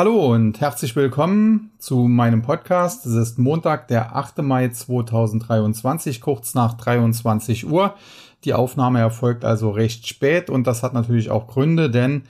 [0.00, 3.04] Hallo und herzlich willkommen zu meinem Podcast.
[3.04, 4.38] Es ist Montag, der 8.
[4.38, 7.92] Mai 2023, kurz nach 23 Uhr.
[8.44, 12.22] Die Aufnahme erfolgt also recht spät und das hat natürlich auch Gründe, denn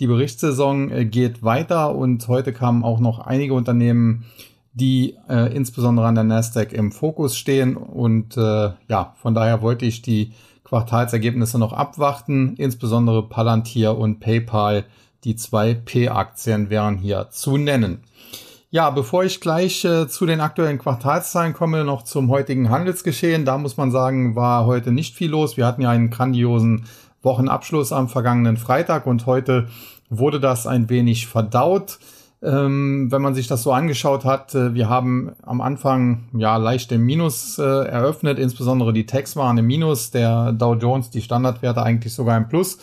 [0.00, 4.24] die Berichtssaison äh, geht weiter und heute kamen auch noch einige Unternehmen,
[4.72, 9.84] die äh, insbesondere an der Nasdaq im Fokus stehen und äh, ja, von daher wollte
[9.84, 10.32] ich die
[10.64, 14.86] Quartalsergebnisse noch abwarten, insbesondere Palantir und PayPal
[15.24, 18.02] die zwei P-Aktien wären hier zu nennen.
[18.70, 23.46] Ja, bevor ich gleich äh, zu den aktuellen Quartalszahlen komme, noch zum heutigen Handelsgeschehen.
[23.46, 25.56] Da muss man sagen, war heute nicht viel los.
[25.56, 26.84] Wir hatten ja einen grandiosen
[27.22, 29.68] Wochenabschluss am vergangenen Freitag und heute
[30.10, 31.98] wurde das ein wenig verdaut.
[32.40, 36.92] Ähm, wenn man sich das so angeschaut hat, äh, wir haben am Anfang ja leicht
[36.92, 41.82] im Minus äh, eröffnet, insbesondere die Techs waren im Minus, der Dow Jones, die Standardwerte
[41.82, 42.78] eigentlich sogar im Plus.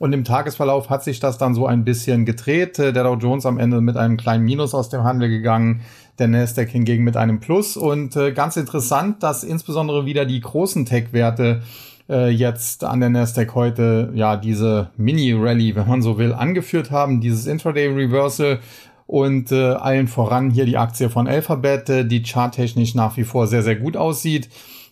[0.00, 2.78] Und im Tagesverlauf hat sich das dann so ein bisschen gedreht.
[2.78, 5.82] Äh, der Dow Jones am Ende mit einem kleinen Minus aus dem Handel gegangen,
[6.18, 7.76] der Nasdaq hingegen mit einem Plus.
[7.76, 11.60] Und äh, ganz interessant, dass insbesondere wieder die großen Tech-Werte
[12.08, 17.20] äh, jetzt an der Nasdaq heute ja diese Mini-Rally, wenn man so will, angeführt haben,
[17.20, 18.60] dieses Intraday-Reversal
[19.06, 23.46] und äh, allen voran hier die Aktie von Alphabet, äh, die charttechnisch nach wie vor
[23.46, 24.48] sehr, sehr gut aussieht.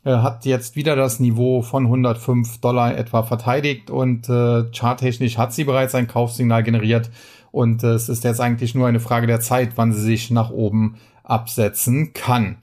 [0.09, 5.53] Äh, hat jetzt wieder das Niveau von 105 Dollar etwa verteidigt und äh, charttechnisch hat
[5.53, 7.11] sie bereits ein Kaufsignal generiert
[7.53, 10.49] und äh, es ist jetzt eigentlich nur eine Frage der Zeit, wann sie sich nach
[10.49, 12.57] oben absetzen kann.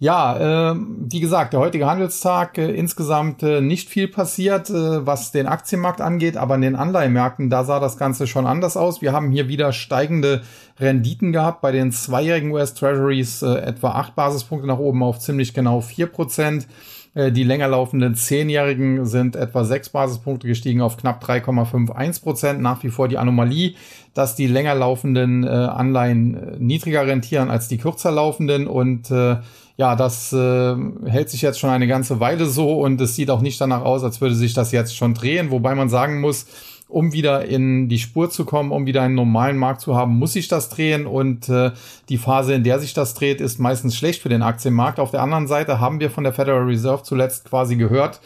[0.00, 5.30] Ja, äh, wie gesagt, der heutige Handelstag äh, insgesamt äh, nicht viel passiert, äh, was
[5.30, 9.02] den Aktienmarkt angeht, aber in den Anleihenmärkten, da sah das Ganze schon anders aus.
[9.02, 10.42] Wir haben hier wieder steigende
[10.80, 15.54] Renditen gehabt bei den zweijährigen US Treasuries, äh, etwa acht Basispunkte nach oben auf ziemlich
[15.54, 16.66] genau vier Prozent.
[17.14, 22.60] Äh, die länger laufenden Zehnjährigen sind etwa sechs Basispunkte gestiegen auf knapp 3,51 Prozent.
[22.60, 23.74] Nach wie vor die Anomalie,
[24.12, 29.36] dass die länger laufenden äh, Anleihen äh, niedriger rentieren als die kürzer laufenden und äh,
[29.76, 33.40] ja, das äh, hält sich jetzt schon eine ganze Weile so und es sieht auch
[33.40, 36.46] nicht danach aus, als würde sich das jetzt schon drehen, wobei man sagen muss,
[36.88, 40.34] um wieder in die Spur zu kommen, um wieder einen normalen Markt zu haben, muss
[40.34, 41.72] sich das drehen und äh,
[42.08, 45.00] die Phase, in der sich das dreht, ist meistens schlecht für den Aktienmarkt.
[45.00, 48.20] Auf der anderen Seite haben wir von der Federal Reserve zuletzt quasi gehört,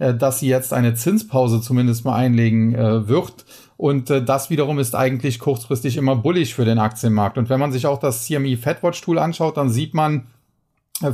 [0.00, 3.46] äh, dass sie jetzt eine Zinspause zumindest mal einlegen äh, wird.
[3.78, 7.38] Und äh, das wiederum ist eigentlich kurzfristig immer bullig für den Aktienmarkt.
[7.38, 10.26] Und wenn man sich auch das CME Fedwatch Tool anschaut, dann sieht man,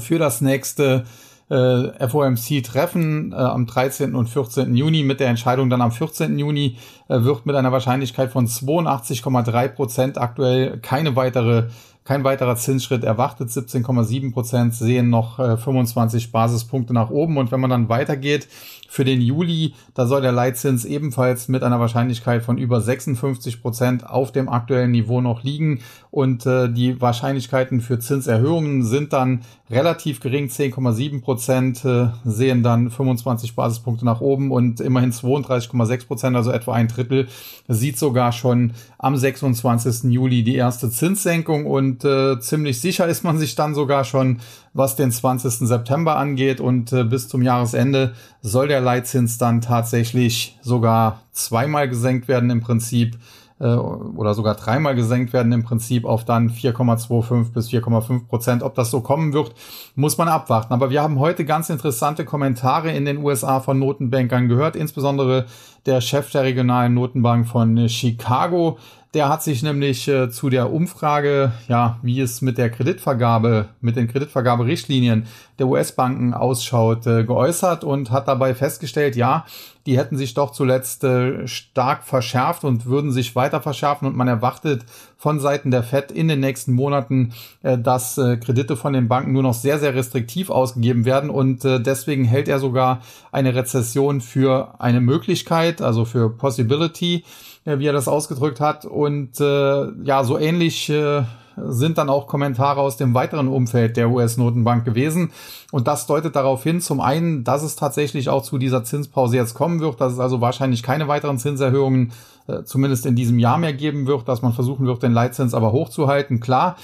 [0.01, 1.05] für das nächste
[1.49, 4.15] äh, FOMC-Treffen äh, am 13.
[4.15, 4.75] und 14.
[4.75, 6.39] Juni mit der Entscheidung dann am 14.
[6.39, 6.77] Juni
[7.09, 11.69] äh, wird mit einer Wahrscheinlichkeit von 82,3 Prozent aktuell keine weitere
[12.07, 13.49] kein weiterer Zinsschritt erwartet.
[13.49, 17.37] 17,7 Prozent sehen noch äh, 25 Basispunkte nach oben.
[17.37, 18.47] Und wenn man dann weitergeht
[18.89, 24.09] für den Juli, da soll der Leitzins ebenfalls mit einer Wahrscheinlichkeit von über 56 Prozent
[24.09, 25.81] auf dem aktuellen Niveau noch liegen.
[26.11, 30.49] Und äh, die Wahrscheinlichkeiten für Zinserhöhungen sind dann relativ gering.
[30.49, 36.75] 10,7 Prozent äh, sehen dann 25 Basispunkte nach oben und immerhin 32,6 Prozent, also etwa
[36.75, 37.29] ein Drittel,
[37.69, 40.11] sieht sogar schon am 26.
[40.11, 41.67] Juli die erste Zinssenkung.
[41.67, 44.39] Und äh, ziemlich sicher ist man sich dann sogar schon,
[44.77, 45.67] was den 20.
[45.67, 46.61] September angeht.
[46.61, 52.61] Und äh, bis zum Jahresende soll der Leitzins dann tatsächlich sogar zweimal gesenkt werden im
[52.61, 53.17] Prinzip
[53.59, 58.63] äh, oder sogar dreimal gesenkt werden im Prinzip auf dann 4,25 bis 4,5 Prozent.
[58.63, 59.55] Ob das so kommen wird,
[59.95, 60.73] muss man abwarten.
[60.73, 65.47] Aber wir haben heute ganz interessante Kommentare in den USA von Notenbankern gehört, insbesondere
[65.87, 68.79] der Chef der regionalen Notenbank von Chicago,
[69.17, 73.97] der hat sich nämlich äh, zu der Umfrage, ja, wie es mit der Kreditvergabe, mit
[73.97, 75.27] den Kreditvergaberichtlinien
[75.59, 79.47] der US-Banken ausschaut, äh, geäußert und hat dabei festgestellt, ja,
[79.87, 84.29] die hätten sich doch zuletzt äh, stark verschärft und würden sich weiter verschärfen und man
[84.29, 84.85] erwartet
[85.17, 87.33] von Seiten der Fed in den nächsten Monaten,
[87.63, 91.65] äh, dass äh, Kredite von den Banken nur noch sehr, sehr restriktiv ausgegeben werden und
[91.65, 93.01] äh, deswegen hält er sogar
[93.33, 97.25] eine Rezession für eine Möglichkeit, also für Possibility
[97.69, 98.85] wie er das ausgedrückt hat.
[98.85, 101.25] Und äh, ja, so ähnlich äh,
[101.57, 105.33] sind dann auch Kommentare aus dem weiteren Umfeld der US-Notenbank gewesen.
[105.73, 109.55] Und das deutet darauf hin, zum einen, dass es tatsächlich auch zu dieser Zinspause jetzt
[109.55, 112.13] kommen wird, dass es also wahrscheinlich keine weiteren Zinserhöhungen
[112.47, 115.73] äh, zumindest in diesem Jahr mehr geben wird, dass man versuchen wird, den Leitzins aber
[115.73, 116.77] hochzuhalten, klar.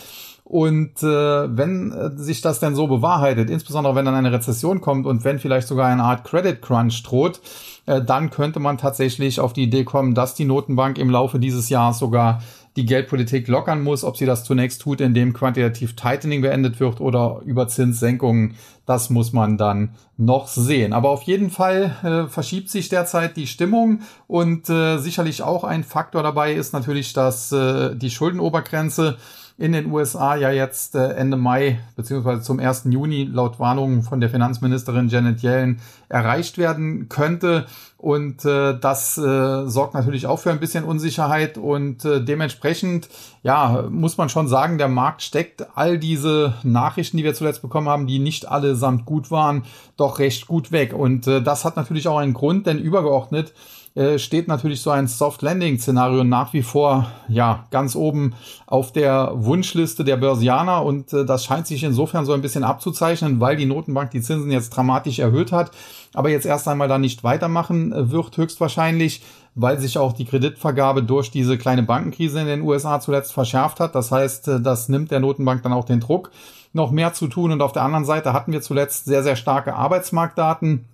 [0.45, 5.07] Und äh, wenn äh, sich das denn so bewahrheitet, insbesondere wenn dann eine Rezession kommt
[5.07, 7.41] und wenn vielleicht sogar eine Art Credit Crunch droht,
[7.87, 11.69] äh, dann könnte man tatsächlich auf die Idee kommen, dass die Notenbank im Laufe dieses
[11.69, 12.43] Jahres sogar
[12.77, 14.05] die Geldpolitik lockern muss.
[14.05, 18.55] Ob sie das zunächst tut, indem quantitativ Tightening beendet wird oder über Zinssenkungen,
[18.87, 20.93] das muss man dann noch sehen.
[20.93, 25.85] Aber auf jeden Fall äh, verschiebt sich derzeit die Stimmung und äh, sicherlich auch ein
[25.85, 29.19] Faktor dabei ist natürlich, dass äh, die Schuldenobergrenze
[29.59, 32.85] in den USA ja jetzt äh, Ende Mai beziehungsweise zum 1.
[32.91, 37.67] Juni laut Warnungen von der Finanzministerin Janet Yellen erreicht werden könnte.
[37.97, 43.09] Und äh, das äh, sorgt natürlich auch für ein bisschen Unsicherheit und äh, dementsprechend,
[43.45, 47.89] ja, muss man schon sagen, der Markt steckt all diese Nachrichten, die wir zuletzt bekommen
[47.89, 49.63] haben, die nicht allesamt gut waren,
[49.97, 50.93] doch recht gut weg.
[50.95, 53.53] Und äh, das hat natürlich auch einen Grund, denn übergeordnet
[53.95, 58.35] äh, steht natürlich so ein Soft Landing Szenario nach wie vor ja ganz oben
[58.67, 60.83] auf der Wunschliste der Börsianer.
[60.83, 64.51] Und äh, das scheint sich insofern so ein bisschen abzuzeichnen, weil die Notenbank die Zinsen
[64.51, 65.73] jetzt dramatisch erhöht hat,
[66.15, 69.23] aber jetzt erst einmal da nicht weitermachen äh, wird höchstwahrscheinlich,
[69.55, 73.95] weil sich auch die Kreditvergabe durch diese kleine Bankenkrise in den USA zuletzt verschärft hat.
[73.95, 76.31] Das heißt, äh, das nimmt der Notenbank dann auch den Druck
[76.73, 77.53] noch mehr zu tun.
[77.53, 80.87] Und auf der anderen Seite hatten wir zuletzt sehr sehr starke Arbeitsmarktdaten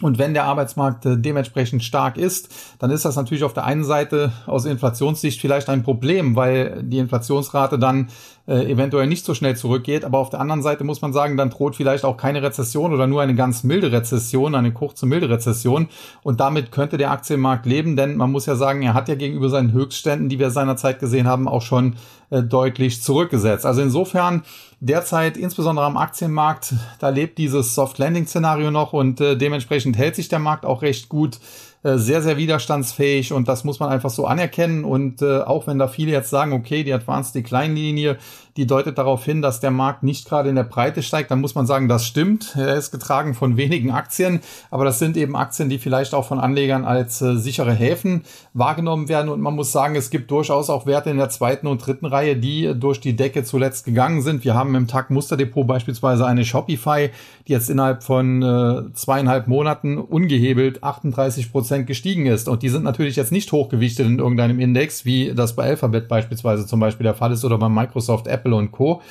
[0.00, 2.48] und wenn der Arbeitsmarkt äh, dementsprechend stark ist,
[2.78, 6.96] dann ist das natürlich auf der einen Seite aus Inflationssicht vielleicht ein Problem, weil die
[6.96, 8.08] Inflationsrate dann
[8.48, 10.06] äh, eventuell nicht so schnell zurückgeht.
[10.06, 13.06] Aber auf der anderen Seite muss man sagen, dann droht vielleicht auch keine Rezession oder
[13.06, 15.88] nur eine ganz milde Rezession, eine kurze milde Rezession.
[16.22, 19.50] Und damit könnte der Aktienmarkt leben, denn man muss ja sagen, er hat ja gegenüber
[19.50, 21.96] seinen Höchstständen, die wir seinerzeit gesehen haben, auch schon
[22.32, 23.66] äh, deutlich zurückgesetzt.
[23.66, 24.42] Also insofern
[24.80, 30.16] derzeit, insbesondere am Aktienmarkt, da lebt dieses Soft Landing Szenario noch und äh, dementsprechend hält
[30.16, 31.38] sich der Markt auch recht gut.
[31.84, 34.84] Äh, sehr, sehr widerstandsfähig und das muss man einfach so anerkennen.
[34.84, 38.18] Und äh, auch wenn da viele jetzt sagen, okay, die Advanced Decline Linie,
[38.56, 41.56] die deutet darauf hin, dass der Markt nicht gerade in der Breite steigt, dann muss
[41.56, 42.54] man sagen, das stimmt.
[42.56, 46.38] Er ist getragen von wenigen Aktien, aber das sind eben Aktien, die vielleicht auch von
[46.38, 48.22] Anlegern als äh, sichere Häfen
[48.54, 49.28] wahrgenommen werden.
[49.28, 52.36] Und man muss sagen, es gibt durchaus auch Werte in der zweiten und dritten Reihe,
[52.36, 54.44] die durch die Decke zuletzt gegangen sind.
[54.44, 57.10] Wir haben im Tag Musterdepot beispielsweise eine Shopify,
[57.48, 62.48] die jetzt innerhalb von äh, zweieinhalb Monaten ungehebelt 38 Prozent gestiegen ist.
[62.48, 66.66] Und die sind natürlich jetzt nicht hochgewichtet in irgendeinem Index, wie das bei Alphabet beispielsweise
[66.66, 69.02] zum Beispiel der Fall ist oder bei Microsoft, Apple und Co.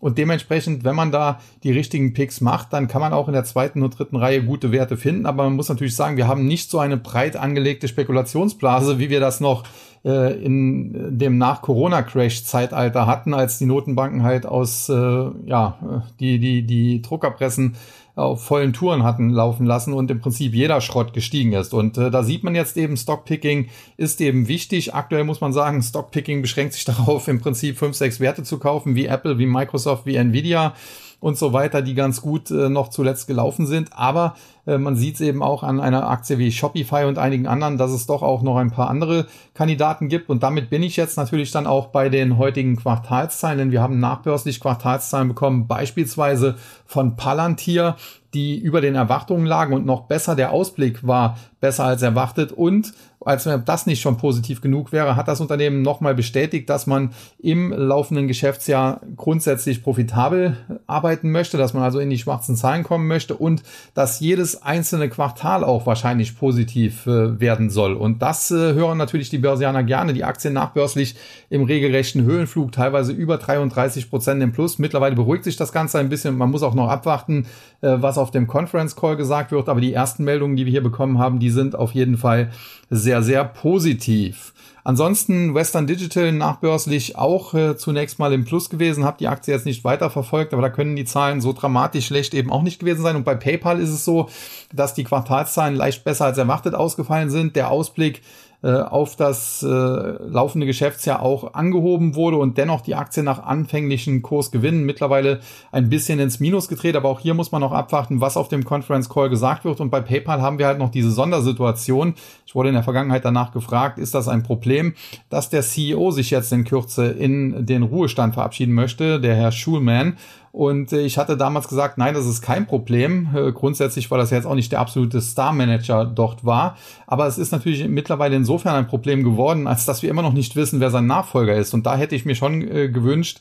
[0.00, 3.44] Und dementsprechend, wenn man da die richtigen Picks macht, dann kann man auch in der
[3.44, 5.26] zweiten und dritten Reihe gute Werte finden.
[5.26, 9.20] Aber man muss natürlich sagen, wir haben nicht so eine breit angelegte Spekulationsblase, wie wir
[9.20, 9.64] das noch
[10.02, 15.78] äh, in dem Nach-Corona-Crash-Zeitalter hatten, als die Notenbanken halt aus, äh, ja,
[16.18, 17.76] die, die, die Druckerpressen
[18.20, 21.74] auf vollen Touren hatten laufen lassen und im Prinzip jeder Schrott gestiegen ist.
[21.74, 24.94] Und äh, da sieht man jetzt eben, Stockpicking ist eben wichtig.
[24.94, 28.94] Aktuell muss man sagen, Stockpicking beschränkt sich darauf, im Prinzip fünf, sechs Werte zu kaufen,
[28.94, 30.74] wie Apple, wie Microsoft, wie Nvidia
[31.20, 33.90] und so weiter, die ganz gut äh, noch zuletzt gelaufen sind.
[33.92, 34.34] Aber
[34.66, 37.90] äh, man sieht es eben auch an einer Aktie wie Shopify und einigen anderen, dass
[37.90, 40.30] es doch auch noch ein paar andere Kandidaten gibt.
[40.30, 44.00] Und damit bin ich jetzt natürlich dann auch bei den heutigen Quartalszahlen, denn wir haben
[44.00, 46.56] nachbörslich Quartalszahlen bekommen, beispielsweise
[46.86, 47.96] von Palantir,
[48.32, 52.92] die über den Erwartungen lagen und noch besser der Ausblick war besser als erwartet und
[53.24, 57.10] als wenn das nicht schon positiv genug wäre, hat das Unternehmen nochmal bestätigt, dass man
[57.38, 60.56] im laufenden Geschäftsjahr grundsätzlich profitabel
[60.86, 63.62] arbeiten möchte, dass man also in die schwarzen Zahlen kommen möchte und
[63.94, 67.92] dass jedes einzelne Quartal auch wahrscheinlich positiv äh, werden soll.
[67.92, 70.14] Und das äh, hören natürlich die Börsianer gerne.
[70.14, 71.14] Die Aktien nachbörslich
[71.50, 74.78] im regelrechten Höhenflug, teilweise über 33 Prozent im Plus.
[74.78, 76.38] Mittlerweile beruhigt sich das Ganze ein bisschen.
[76.38, 77.46] Man muss auch noch abwarten,
[77.86, 79.68] was auf dem Conference Call gesagt wird.
[79.68, 82.50] Aber die ersten Meldungen, die wir hier bekommen haben, die sind auf jeden Fall
[82.90, 84.52] sehr, sehr positiv.
[84.82, 89.66] Ansonsten Western Digital nachbörslich auch äh, zunächst mal im Plus gewesen, habe die Aktie jetzt
[89.66, 93.02] nicht weiter verfolgt, aber da können die Zahlen so dramatisch schlecht eben auch nicht gewesen
[93.02, 93.16] sein.
[93.16, 94.30] Und bei PayPal ist es so,
[94.72, 97.56] dass die Quartalszahlen leicht besser als erwartet ausgefallen sind.
[97.56, 98.22] Der Ausblick
[98.62, 104.20] äh, auf das äh, laufende Geschäftsjahr auch angehoben wurde und dennoch die Aktie nach anfänglichen
[104.20, 105.40] Kursgewinnen mittlerweile
[105.72, 106.94] ein bisschen ins Minus gedreht.
[106.94, 109.80] Aber auch hier muss man noch abwarten, was auf dem Conference Call gesagt wird.
[109.80, 112.14] Und bei PayPal haben wir halt noch diese Sondersituation.
[112.44, 114.94] Ich wurde in der Vergangenheit danach gefragt, ist das ein Problem,
[115.30, 120.18] dass der CEO sich jetzt in Kürze in den Ruhestand verabschieden möchte, der Herr Schulman.
[120.52, 123.28] Und äh, ich hatte damals gesagt, nein, das ist kein Problem.
[123.34, 126.76] Äh, grundsätzlich, weil das jetzt auch nicht der absolute Star-Manager dort war.
[127.06, 130.56] Aber es ist natürlich mittlerweile insofern ein Problem geworden, als dass wir immer noch nicht
[130.56, 131.72] wissen, wer sein Nachfolger ist.
[131.72, 133.40] Und da hätte ich mir schon äh, gewünscht,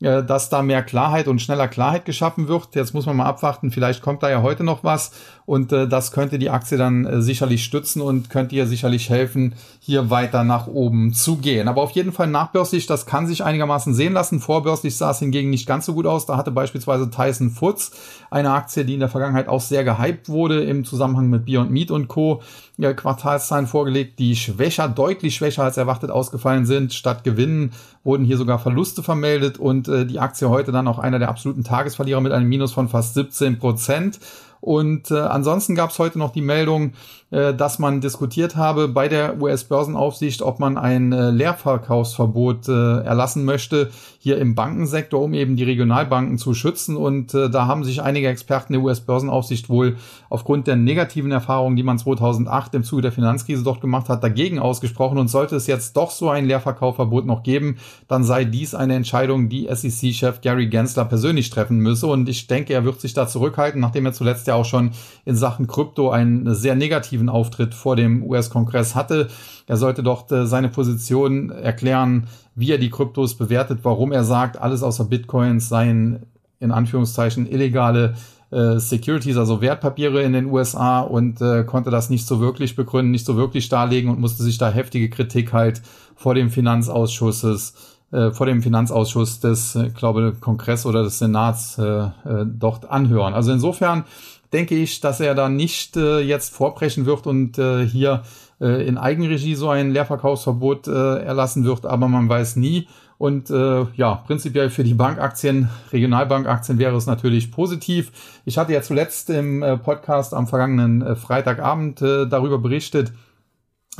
[0.00, 2.74] äh, dass da mehr Klarheit und schneller Klarheit geschaffen wird.
[2.74, 5.12] Jetzt muss man mal abwarten, vielleicht kommt da ja heute noch was
[5.44, 9.54] und äh, das könnte die Aktie dann äh, sicherlich stützen und könnte ihr sicherlich helfen,
[9.78, 11.68] hier weiter nach oben zu gehen.
[11.68, 14.40] Aber auf jeden Fall nachbörslich, das kann sich einigermaßen sehen lassen.
[14.40, 16.24] Vorbörslich sah es hingegen nicht ganz so gut aus.
[16.24, 17.92] Da hatte beispielsweise Tyson Foods,
[18.30, 21.90] eine Aktie, die in der Vergangenheit auch sehr gehypt wurde im Zusammenhang mit Beyond Meat
[21.90, 22.42] und Co.
[22.78, 26.94] Quartalszahlen vorgelegt, die schwächer, deutlich schwächer als erwartet ausgefallen sind.
[26.94, 27.72] Statt Gewinnen
[28.04, 31.64] wurden hier sogar Verluste vermeldet und äh, die Aktie heute dann auch einer der absoluten
[31.64, 34.18] Tagesverlierer mit einem Minus von fast 17 Prozent.
[34.60, 36.92] Und äh, ansonsten gab es heute noch die Meldung,
[37.30, 43.44] äh, dass man diskutiert habe bei der US-Börsenaufsicht, ob man ein äh, Leerverkaufsverbot äh, erlassen
[43.44, 46.96] möchte hier im Bankensektor, um eben die Regionalbanken zu schützen.
[46.96, 49.96] Und äh, da haben sich einige Experten der US-Börsenaufsicht wohl
[50.28, 54.58] aufgrund der negativen Erfahrungen, die man 2008 im Zuge der Finanzkrise dort gemacht hat, dagegen
[54.58, 55.16] ausgesprochen.
[55.16, 59.48] Und sollte es jetzt doch so ein Leerverkaufverbot noch geben, dann sei dies eine Entscheidung,
[59.48, 62.06] die SEC-Chef Gary Gensler persönlich treffen müsse.
[62.06, 64.90] Und ich denke, er wird sich da zurückhalten, nachdem er zuletzt ja auch schon
[65.24, 69.28] in Sachen Krypto einen sehr negativen Auftritt vor dem US-Kongress hatte.
[69.66, 74.60] Er sollte doch äh, seine Position erklären, wie er die Kryptos bewertet, warum er sagt,
[74.60, 76.26] alles außer Bitcoins seien
[76.58, 78.14] in Anführungszeichen illegale
[78.50, 83.12] äh, Securities, also Wertpapiere in den USA und äh, konnte das nicht so wirklich begründen,
[83.12, 85.80] nicht so wirklich darlegen und musste sich da heftige Kritik halt
[86.16, 87.74] vor dem Finanzausschusses
[88.12, 92.10] äh, vor dem Finanzausschuss des, äh, glaube Kongress oder des Senats äh, äh,
[92.44, 93.34] dort anhören.
[93.34, 94.04] Also insofern
[94.52, 98.22] denke ich, dass er da nicht äh, jetzt vorbrechen wird und äh, hier
[98.60, 102.88] äh, in Eigenregie so ein Leerverkaufsverbot äh, erlassen wird, aber man weiß nie.
[103.18, 108.12] Und äh, ja, prinzipiell für die Bankaktien, Regionalbankaktien wäre es natürlich positiv.
[108.46, 113.12] Ich hatte ja zuletzt im äh, Podcast am vergangenen Freitagabend darüber berichtet,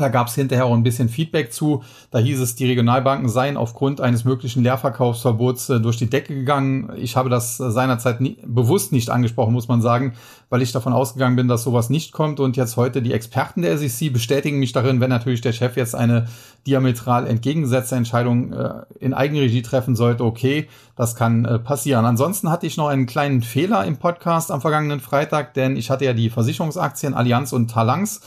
[0.00, 1.82] da gab es hinterher auch ein bisschen Feedback zu.
[2.10, 6.90] Da hieß es, die Regionalbanken seien aufgrund eines möglichen Leerverkaufsverbots äh, durch die Decke gegangen.
[6.96, 10.14] Ich habe das äh, seinerzeit nie, bewusst nicht angesprochen, muss man sagen,
[10.48, 12.40] weil ich davon ausgegangen bin, dass sowas nicht kommt.
[12.40, 15.94] Und jetzt heute die Experten der SEC bestätigen mich darin, wenn natürlich der Chef jetzt
[15.94, 16.26] eine
[16.66, 20.24] diametral entgegengesetzte Entscheidung äh, in Eigenregie treffen sollte.
[20.24, 22.04] Okay, das kann äh, passieren.
[22.04, 26.04] Ansonsten hatte ich noch einen kleinen Fehler im Podcast am vergangenen Freitag, denn ich hatte
[26.04, 28.20] ja die Versicherungsaktien Allianz und Talangs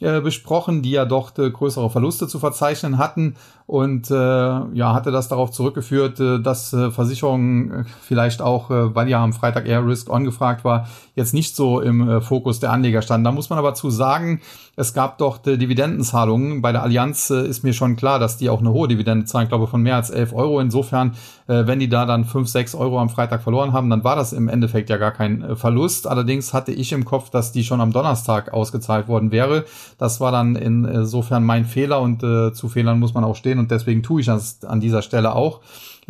[0.00, 3.36] äh, besprochen, die ja dort äh, größere Verluste zu verzeichnen hatten
[3.70, 8.96] und äh, ja hatte das darauf zurückgeführt, äh, dass äh, Versicherungen äh, vielleicht auch, äh,
[8.96, 12.58] weil ja am Freitag eher Risk On gefragt war, jetzt nicht so im äh, Fokus
[12.58, 13.26] der Anleger standen.
[13.26, 14.40] Da muss man aber zu sagen,
[14.80, 16.62] es gab dort äh, Dividendenzahlungen.
[16.62, 19.46] Bei der Allianz äh, ist mir schon klar, dass die auch eine hohe Dividende zahlen,
[19.46, 20.58] glaube von mehr als 11 Euro.
[20.58, 21.12] Insofern,
[21.46, 24.32] äh, wenn die da dann 5, 6 Euro am Freitag verloren haben, dann war das
[24.32, 26.06] im Endeffekt ja gar kein äh, Verlust.
[26.06, 29.64] Allerdings hatte ich im Kopf, dass die schon am Donnerstag ausgezahlt worden wäre.
[29.98, 33.70] Das war dann insofern mein Fehler und äh, zu Fehlern muss man auch stehen und
[33.70, 35.60] deswegen tue ich das an dieser Stelle auch.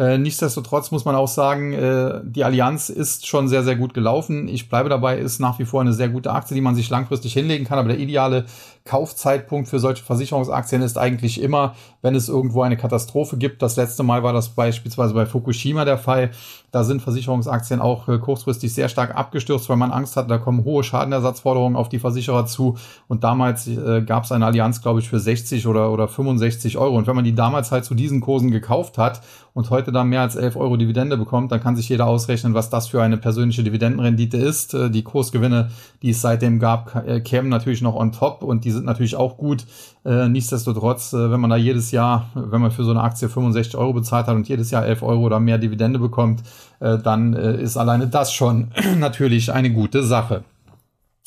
[0.01, 4.49] Äh, nichtsdestotrotz muss man auch sagen, äh, die Allianz ist schon sehr, sehr gut gelaufen.
[4.49, 7.35] Ich bleibe dabei, ist nach wie vor eine sehr gute Aktie, die man sich langfristig
[7.35, 7.79] hinlegen kann.
[7.79, 8.47] Aber der ideale
[8.87, 13.61] Kaufzeitpunkt für solche Versicherungsaktien ist eigentlich immer, wenn es irgendwo eine Katastrophe gibt.
[13.61, 16.31] Das letzte Mal war das beispielsweise bei Fukushima der Fall.
[16.71, 20.65] Da sind Versicherungsaktien auch äh, kurzfristig sehr stark abgestürzt, weil man Angst hat, da kommen
[20.65, 22.79] hohe Schadenersatzforderungen auf die Versicherer zu.
[23.07, 26.97] Und damals äh, gab es eine Allianz, glaube ich, für 60 oder, oder 65 Euro.
[26.97, 29.21] Und wenn man die damals halt zu diesen Kursen gekauft hat
[29.55, 32.71] und heute da mehr als 11 Euro Dividende bekommt, dann kann sich jeder ausrechnen, was
[32.71, 34.75] das für eine persönliche Dividendenrendite ist.
[34.75, 35.71] Äh, die Kursgewinne,
[36.03, 39.37] die es seitdem gab, äh, kämen natürlich noch on top und die sind natürlich auch
[39.37, 39.65] gut.
[40.05, 43.93] Äh, nichtsdestotrotz, wenn man da jedes Jahr, wenn man für so eine Aktie 65 Euro
[43.93, 46.43] bezahlt hat und jedes Jahr 11 Euro oder mehr Dividende bekommt,
[46.81, 50.45] dann ist alleine das schon natürlich eine gute Sache.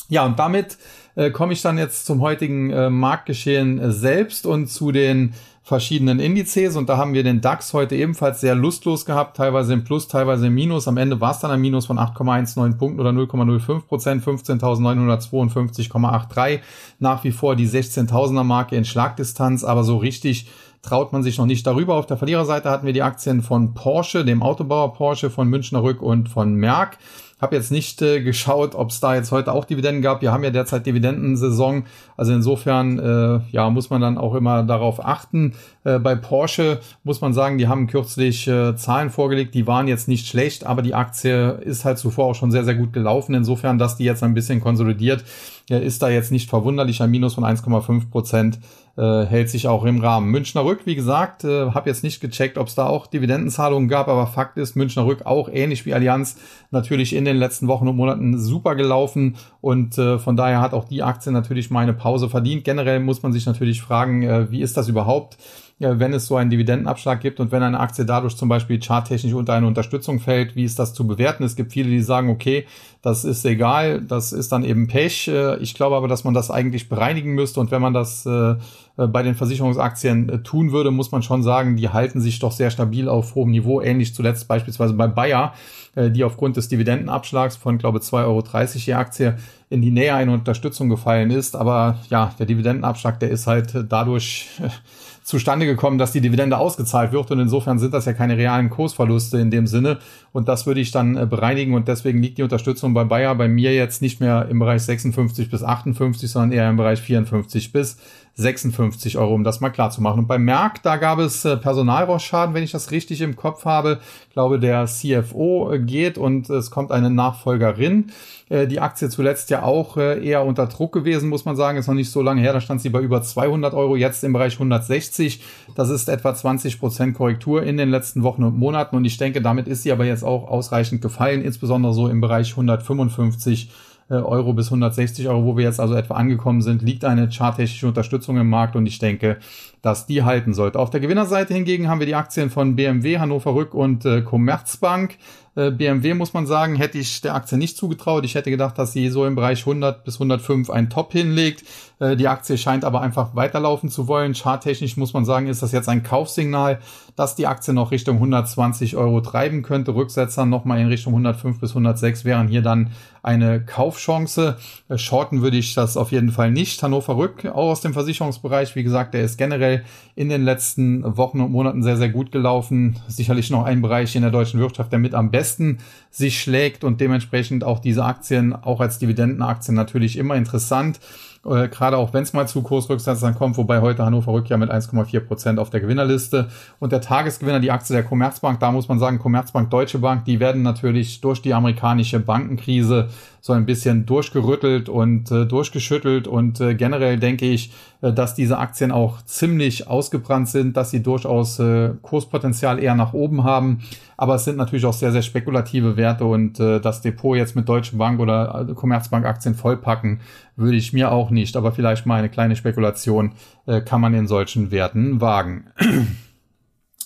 [0.10, 0.77] Ja, und damit
[1.15, 5.34] äh, komme ich dann jetzt zum heutigen äh, Marktgeschehen äh, selbst und zu den
[5.65, 9.86] verschiedenen Indizes und da haben wir den DAX heute ebenfalls sehr lustlos gehabt, teilweise im
[9.86, 10.89] Plus, teilweise im Minus.
[10.89, 16.60] Am Ende war es dann ein Minus von 8,19 Punkten oder 0,05 Prozent, 15.952,83.
[17.00, 20.50] Nach wie vor die 16.000er Marke in Schlagdistanz, aber so richtig
[20.83, 21.95] traut man sich noch nicht darüber.
[21.95, 26.01] Auf der Verliererseite hatten wir die Aktien von Porsche, dem Autobauer Porsche, von Münchner Rück
[26.01, 26.97] und von Merck.
[27.41, 30.21] Habe jetzt nicht äh, geschaut, ob es da jetzt heute auch Dividenden gab.
[30.21, 31.83] Wir haben ja derzeit Dividendensaison.
[32.15, 35.53] Also insofern äh, ja muss man dann auch immer darauf achten.
[35.83, 40.07] Äh, bei Porsche muss man sagen, die haben kürzlich äh, Zahlen vorgelegt, die waren jetzt
[40.07, 43.33] nicht schlecht, aber die Aktie ist halt zuvor auch schon sehr, sehr gut gelaufen.
[43.33, 45.25] Insofern, dass die jetzt ein bisschen konsolidiert,
[45.69, 47.01] ja, ist da jetzt nicht verwunderlich.
[47.01, 48.59] Ein Minus von 1,5 Prozent
[48.95, 50.29] äh, hält sich auch im Rahmen.
[50.29, 54.07] Münchner Rück, wie gesagt, äh, habe jetzt nicht gecheckt, ob es da auch Dividendenzahlungen gab,
[54.07, 56.38] aber Fakt ist, Münchner Rück auch ähnlich wie Allianz
[56.71, 60.85] natürlich in den letzten Wochen und Monaten super gelaufen und äh, von daher hat auch
[60.85, 62.63] die Aktie natürlich meine Pause verdient.
[62.63, 65.38] Generell muss man sich natürlich fragen, äh, wie ist das überhaupt?
[65.80, 69.53] Wenn es so einen Dividendenabschlag gibt und wenn eine Aktie dadurch zum Beispiel charttechnisch unter
[69.53, 71.44] eine Unterstützung fällt, wie ist das zu bewerten?
[71.44, 72.65] Es gibt viele, die sagen, okay,
[73.03, 75.27] das ist egal, das ist dann eben Pech.
[75.27, 78.56] Äh, ich glaube aber, dass man das eigentlich bereinigen müsste und wenn man das äh,
[78.96, 82.72] bei den Versicherungsaktien äh, tun würde, muss man schon sagen, die halten sich doch sehr
[82.72, 85.53] stabil auf hohem Niveau, ähnlich zuletzt beispielsweise bei Bayer,
[85.96, 89.38] die aufgrund des Dividendenabschlags von, glaube 2,30 Euro je Aktie
[89.70, 91.56] in die Nähe einer Unterstützung gefallen ist.
[91.56, 94.50] Aber ja, der Dividendenabschlag, der ist halt dadurch
[95.24, 97.32] zustande gekommen, dass die Dividende ausgezahlt wird.
[97.32, 100.00] Und insofern sind das ja keine realen Kursverluste in dem Sinne.
[100.32, 101.74] Und das würde ich dann äh, bereinigen.
[101.74, 105.50] Und deswegen liegt die Unterstützung bei Bayer bei mir jetzt nicht mehr im Bereich 56
[105.50, 107.98] bis 58, sondern eher im Bereich 54 bis
[108.35, 110.19] 56 Euro, um das mal klar zu machen.
[110.19, 113.99] Und bei Merck, da gab es äh, Personalrausschaden, wenn ich das richtig im Kopf habe.
[114.27, 118.11] Ich glaube, der CFO äh, geht und es kommt eine Nachfolgerin.
[118.49, 121.77] Äh, die Aktie zuletzt ja auch eher unter Druck gewesen, muss man sagen.
[121.77, 122.53] Ist noch nicht so lange her.
[122.53, 125.43] Da stand sie bei über 200 Euro, jetzt im Bereich 160.
[125.75, 128.95] Das ist etwa 20 Prozent Korrektur in den letzten Wochen und Monaten.
[128.95, 132.49] Und ich denke, damit ist sie aber jetzt auch ausreichend gefallen, insbesondere so im Bereich
[132.51, 137.29] 155 äh, Euro bis 160 Euro, wo wir jetzt also etwa angekommen sind, liegt eine
[137.29, 139.38] charttechnische Unterstützung im Markt und ich denke,
[139.81, 140.79] dass die halten sollte.
[140.79, 145.17] Auf der Gewinnerseite hingegen haben wir die Aktien von BMW, Hannover Rück und äh, Commerzbank.
[145.55, 148.25] Äh, BMW muss man sagen, hätte ich der Aktie nicht zugetraut.
[148.25, 151.63] Ich hätte gedacht, dass sie so im Bereich 100 bis 105 einen Top hinlegt.
[152.03, 154.33] Äh, die Aktie scheint aber einfach weiterlaufen zu wollen.
[154.33, 156.79] Charttechnisch muss man sagen, ist das jetzt ein Kaufsignal,
[157.15, 159.95] dass die Aktie noch Richtung 120 Euro treiben könnte.
[159.95, 162.91] Rücksetzer nochmal in Richtung 105 bis 106 wären hier dann
[163.22, 164.57] eine Kaufchance.
[164.89, 166.83] Äh, shorten würde ich das auf jeden Fall nicht.
[166.83, 168.75] Hannover Rück, auch aus dem Versicherungsbereich.
[168.75, 169.83] Wie gesagt, der ist generell
[170.15, 173.00] in den letzten Wochen und Monaten sehr, sehr gut gelaufen.
[173.07, 175.79] Sicherlich noch ein Bereich in der deutschen Wirtschaft, der mit am besten besten
[176.10, 181.00] sich schlägt und dementsprechend auch diese Aktien auch als Dividendenaktien natürlich immer interessant.
[181.45, 184.71] Äh, gerade auch wenn es mal zu Kursrücksetzern kommt, wobei heute Hannover Rück ja mit
[184.71, 186.47] 1,4 Prozent auf der Gewinnerliste.
[186.79, 190.39] Und der Tagesgewinner die Aktie der Commerzbank, da muss man sagen, Commerzbank, Deutsche Bank, die
[190.39, 193.09] werden natürlich durch die amerikanische Bankenkrise
[193.45, 196.29] so ein bisschen durchgerüttelt und äh, durchgeschüttelt.
[196.29, 201.03] Und äh, generell denke ich, äh, dass diese Aktien auch ziemlich ausgebrannt sind, dass sie
[201.03, 203.81] durchaus äh, Kurspotenzial eher nach oben haben,
[204.15, 206.23] aber es sind natürlich auch sehr, sehr spekulative Werte.
[206.23, 210.21] Und äh, das Depot jetzt mit Deutsche Bank oder äh, Commerzbank Aktien vollpacken,
[210.55, 213.33] würde ich mir auch nicht, aber vielleicht mal eine kleine Spekulation
[213.65, 215.65] äh, kann man in solchen Werten wagen.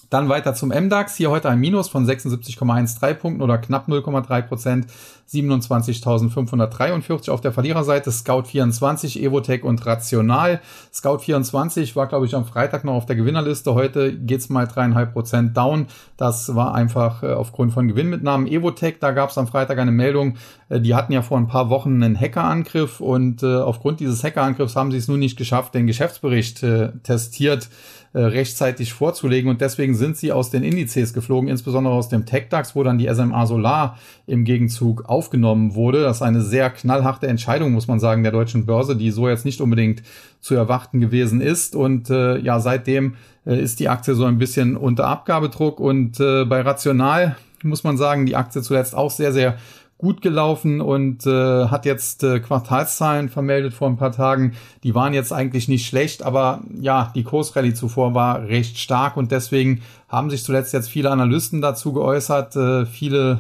[0.10, 1.16] Dann weiter zum MDAX.
[1.16, 4.88] Hier heute ein Minus von 76,13 Punkten oder knapp 0,3 Prozent.
[5.30, 8.12] 27.543 auf der Verliererseite.
[8.12, 10.62] Scout24, Evotech und Rational.
[10.94, 13.74] Scout24 war, glaube ich, am Freitag noch auf der Gewinnerliste.
[13.74, 15.88] Heute geht's mal dreieinhalb Prozent down.
[16.16, 18.48] Das war einfach äh, aufgrund von Gewinnmitnahmen.
[18.48, 20.38] Evotech, da gab es am Freitag eine Meldung.
[20.70, 24.78] Äh, die hatten ja vor ein paar Wochen einen Hackerangriff und äh, aufgrund dieses Hackerangriffs
[24.78, 26.64] haben sie es nun nicht geschafft, den Geschäftsbericht
[27.04, 27.68] testiert
[28.14, 29.50] äh, rechtzeitig vorzulegen.
[29.50, 33.14] Und deswegen sind sie aus den Indizes geflogen, insbesondere aus dem TechDAX, wo dann die
[33.14, 36.04] SMA Solar im Gegenzug aufgenommen wurde.
[36.04, 39.46] Das ist eine sehr knallharte Entscheidung, muss man sagen, der deutschen Börse, die so jetzt
[39.46, 40.04] nicht unbedingt
[40.40, 41.76] zu erwarten gewesen ist.
[41.76, 43.16] Und äh, ja, seitdem
[43.46, 45.80] äh, ist die Aktie so ein bisschen unter Abgabedruck.
[45.80, 49.58] Und äh, bei Rational muss man sagen, die Aktie zuletzt auch sehr, sehr
[49.98, 54.54] gut gelaufen und äh, hat jetzt äh, Quartalszahlen vermeldet vor ein paar Tagen.
[54.84, 59.32] Die waren jetzt eigentlich nicht schlecht, aber ja, die Kursrallye zuvor war recht stark und
[59.32, 62.56] deswegen haben sich zuletzt jetzt viele Analysten dazu geäußert.
[62.56, 63.40] Äh, viele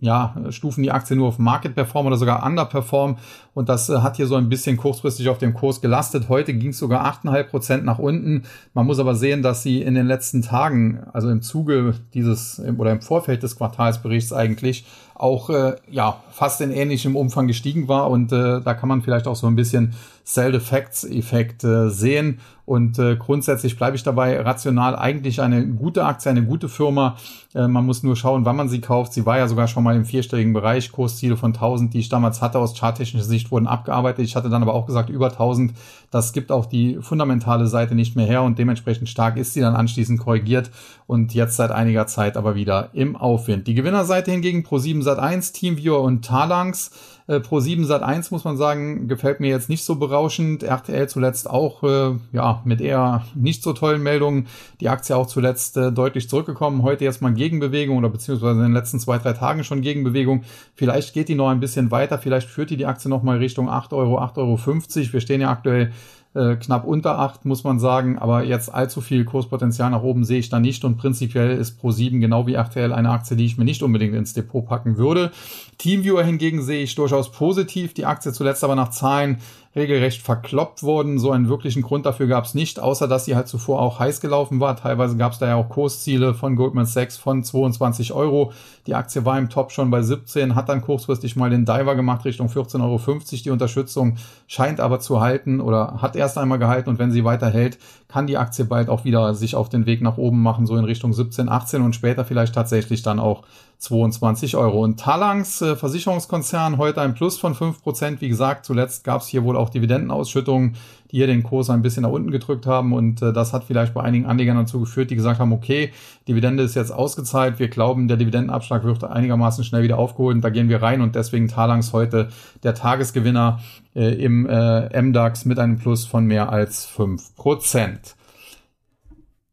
[0.00, 3.18] ja, stufen die Aktie nur auf Market Perform oder sogar Underperform.
[3.52, 6.28] Und das äh, hat hier so ein bisschen kurzfristig auf dem Kurs gelastet.
[6.30, 8.44] Heute ging es sogar 8,5 Prozent nach unten.
[8.72, 12.92] Man muss aber sehen, dass sie in den letzten Tagen, also im Zuge dieses oder
[12.92, 14.86] im Vorfeld des Quartalsberichts eigentlich,
[15.18, 18.10] auch äh, ja fast in ähnlichem Umfang gestiegen war.
[18.10, 19.94] Und äh, da kann man vielleicht auch so ein bisschen
[20.28, 22.40] Sell-Effects-Effekt äh, sehen.
[22.66, 27.16] Und äh, grundsätzlich bleibe ich dabei rational eigentlich eine gute Aktie, eine gute Firma.
[27.54, 29.14] Äh, man muss nur schauen, wann man sie kauft.
[29.14, 30.92] Sie war ja sogar schon mal im vierstelligen Bereich.
[30.92, 34.22] Kursziele von 1000, die ich damals hatte aus charttechnischer Sicht, wurden abgearbeitet.
[34.22, 35.72] Ich hatte dann aber auch gesagt, über 1000.
[36.10, 39.74] Das gibt auch die fundamentale Seite nicht mehr her und dementsprechend stark ist sie dann
[39.74, 40.70] anschließend korrigiert
[41.06, 43.66] und jetzt seit einiger Zeit aber wieder im Aufwind.
[43.66, 46.90] Die Gewinnerseite hingegen Pro7 Sat1, Teamviewer und Talangs.
[47.28, 50.62] Äh, Pro 7 Sat 1 muss man sagen, gefällt mir jetzt nicht so berauschend.
[50.62, 54.46] RTL zuletzt auch äh, ja mit eher nicht so tollen Meldungen.
[54.80, 56.82] Die Aktie auch zuletzt äh, deutlich zurückgekommen.
[56.82, 60.44] Heute jetzt mal Gegenbewegung oder beziehungsweise in den letzten zwei, drei Tagen schon Gegenbewegung.
[60.74, 62.18] Vielleicht geht die noch ein bisschen weiter.
[62.18, 65.12] Vielleicht führt die die Aktie noch mal Richtung 8 Euro, 8,50 Euro.
[65.12, 65.92] Wir stehen ja aktuell
[66.34, 68.18] äh, knapp unter 8, muss man sagen.
[68.18, 70.84] Aber jetzt allzu viel Kurspotenzial nach oben sehe ich da nicht.
[70.84, 74.34] Und prinzipiell ist Pro7 genau wie RTL eine Aktie, die ich mir nicht unbedingt ins
[74.34, 75.30] Depot packen würde.
[75.78, 77.94] Teamviewer hingegen sehe ich durchaus positiv.
[77.94, 79.38] Die Aktie zuletzt aber nach Zahlen
[79.78, 81.18] regelrecht verkloppt wurden.
[81.18, 84.20] So einen wirklichen Grund dafür gab es nicht, außer dass sie halt zuvor auch heiß
[84.20, 84.76] gelaufen war.
[84.76, 88.52] Teilweise gab es da ja auch Kursziele von Goldman Sachs von 22 Euro.
[88.86, 92.24] Die Aktie war im Top schon bei 17, hat dann kurzfristig mal den Diver gemacht
[92.24, 93.00] Richtung 14,50 Euro.
[93.44, 97.48] Die Unterstützung scheint aber zu halten oder hat erst einmal gehalten und wenn sie weiter
[97.48, 100.76] hält, kann die Aktie bald auch wieder sich auf den Weg nach oben machen, so
[100.76, 103.42] in Richtung 17, 18 und später vielleicht tatsächlich dann auch
[103.78, 104.82] 22 Euro.
[104.82, 108.20] Und Talangs äh, Versicherungskonzern heute ein Plus von 5%.
[108.20, 110.76] Wie gesagt, zuletzt gab es hier wohl auch Dividendenausschüttungen,
[111.10, 112.92] die hier den Kurs ein bisschen nach unten gedrückt haben.
[112.92, 115.92] Und äh, das hat vielleicht bei einigen Anlegern dazu geführt, die gesagt haben, okay,
[116.26, 117.58] Dividende ist jetzt ausgezahlt.
[117.58, 120.36] Wir glauben, der Dividendenabschlag wird einigermaßen schnell wieder aufgeholt.
[120.36, 121.00] Und da gehen wir rein.
[121.00, 122.28] Und deswegen Talangs heute
[122.62, 123.60] der Tagesgewinner
[123.94, 128.14] äh, im äh, MDAX mit einem Plus von mehr als 5%.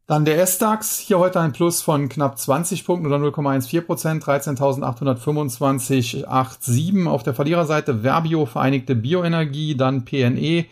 [0.06, 7.06] Dann der S-DAX, hier heute ein Plus von knapp 20 Punkten oder 0,14 Prozent, 13.825,87.
[7.06, 10.66] Auf der Verliererseite Verbio, Vereinigte Bioenergie, dann PNE,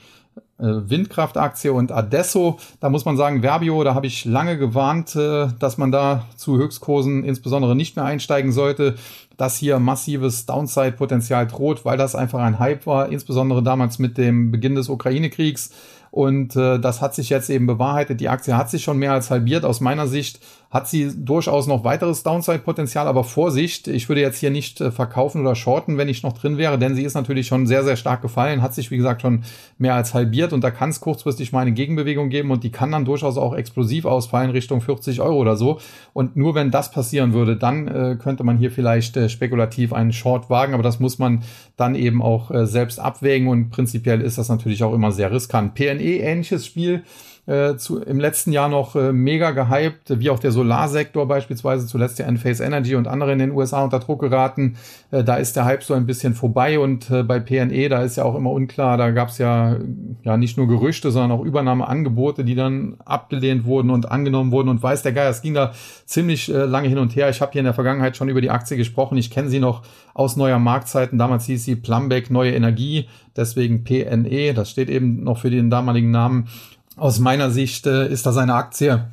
[0.58, 2.58] Windkraftaktie und Adesso.
[2.80, 6.56] Da muss man sagen, Verbio, da habe ich lange gewarnt, äh, dass man da zu
[6.56, 8.94] Höchstkursen insbesondere nicht mehr einsteigen sollte,
[9.36, 14.52] dass hier massives Downside-Potenzial droht, weil das einfach ein Hype war, insbesondere damals mit dem
[14.52, 15.70] Beginn des Ukraine-Kriegs.
[16.12, 18.20] Und äh, das hat sich jetzt eben bewahrheitet.
[18.20, 19.64] Die Aktie hat sich schon mehr als halbiert.
[19.64, 20.38] Aus meiner Sicht
[20.74, 23.06] hat sie durchaus noch weiteres Downside-Potenzial.
[23.06, 26.58] Aber Vorsicht, ich würde jetzt hier nicht äh, verkaufen oder shorten, wenn ich noch drin
[26.58, 29.44] wäre, denn sie ist natürlich schon sehr, sehr stark gefallen, hat sich, wie gesagt, schon
[29.78, 30.52] mehr als halbiert.
[30.52, 33.54] Und da kann es kurzfristig mal eine Gegenbewegung geben und die kann dann durchaus auch
[33.54, 35.78] explosiv ausfallen Richtung 40 Euro oder so.
[36.12, 40.12] Und nur wenn das passieren würde, dann äh, könnte man hier vielleicht äh, spekulativ einen
[40.12, 40.74] Short wagen.
[40.74, 41.44] Aber das muss man
[41.76, 43.46] dann eben auch äh, selbst abwägen.
[43.46, 45.76] Und prinzipiell ist das natürlich auch immer sehr riskant.
[45.76, 47.04] PNE ähnliches Spiel.
[47.46, 52.18] Äh, zu, im letzten Jahr noch äh, mega gehypt, wie auch der Solarsektor beispielsweise, zuletzt
[52.18, 54.76] der Enphase Energy und andere in den USA unter Druck geraten.
[55.10, 58.16] Äh, da ist der Hype so ein bisschen vorbei und äh, bei PNE, da ist
[58.16, 59.76] ja auch immer unklar, da gab es ja,
[60.22, 64.82] ja nicht nur Gerüchte, sondern auch Übernahmeangebote, die dann abgelehnt wurden und angenommen wurden und
[64.82, 65.72] weiß der Geier, es ging da
[66.06, 67.28] ziemlich äh, lange hin und her.
[67.28, 69.82] Ich habe hier in der Vergangenheit schon über die Aktie gesprochen, ich kenne sie noch
[70.14, 75.38] aus neuer Marktzeiten, damals hieß sie Plumbeck Neue Energie, deswegen PNE, das steht eben noch
[75.38, 76.48] für den damaligen Namen
[76.96, 79.06] aus meiner Sicht äh, ist das eine Aktie,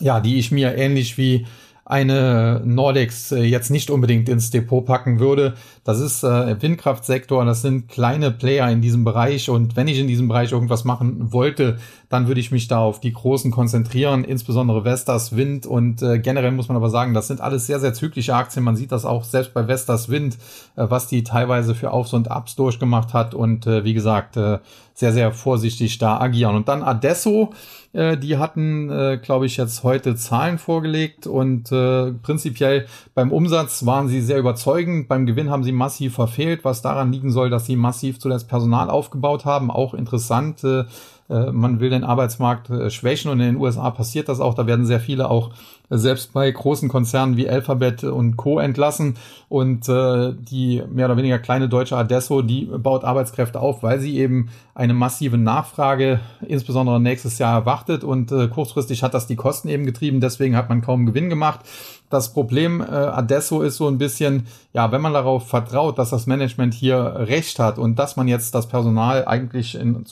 [0.00, 1.46] ja, die ich mir ähnlich wie
[1.84, 5.54] eine Nordex äh, jetzt nicht unbedingt ins Depot packen würde.
[5.84, 10.08] Das ist äh, Windkraftsektor, das sind kleine Player in diesem Bereich und wenn ich in
[10.08, 11.78] diesem Bereich irgendwas machen wollte,
[12.14, 16.52] dann würde ich mich da auf die großen konzentrieren, insbesondere Vestas Wind und äh, generell
[16.52, 18.64] muss man aber sagen, das sind alles sehr, sehr zyklische Aktien.
[18.64, 20.38] Man sieht das auch selbst bei Vestas Wind,
[20.76, 24.60] äh, was die teilweise für Aufs und Ups durchgemacht hat und äh, wie gesagt, äh,
[24.94, 26.54] sehr, sehr vorsichtig da agieren.
[26.54, 27.52] Und dann Adesso,
[27.92, 33.84] äh, die hatten, äh, glaube ich, jetzt heute Zahlen vorgelegt und äh, prinzipiell beim Umsatz
[33.86, 35.08] waren sie sehr überzeugend.
[35.08, 38.88] Beim Gewinn haben sie massiv verfehlt, was daran liegen soll, dass sie massiv zuletzt Personal
[38.88, 39.72] aufgebaut haben.
[39.72, 40.62] Auch interessant.
[40.62, 40.84] Äh,
[41.28, 44.54] man will den Arbeitsmarkt äh, schwächen und in den USA passiert das auch.
[44.54, 48.58] Da werden sehr viele auch äh, selbst bei großen Konzernen wie Alphabet und Co.
[48.58, 49.16] entlassen
[49.48, 54.18] und äh, die mehr oder weniger kleine deutsche Adesso, die baut Arbeitskräfte auf, weil sie
[54.18, 59.68] eben eine massive Nachfrage insbesondere nächstes Jahr erwartet und äh, kurzfristig hat das die Kosten
[59.68, 61.60] eben getrieben, deswegen hat man kaum Gewinn gemacht.
[62.10, 66.26] Das Problem äh, Adesso ist so ein bisschen, ja, wenn man darauf vertraut, dass das
[66.26, 70.04] Management hier recht hat und dass man jetzt das Personal eigentlich in,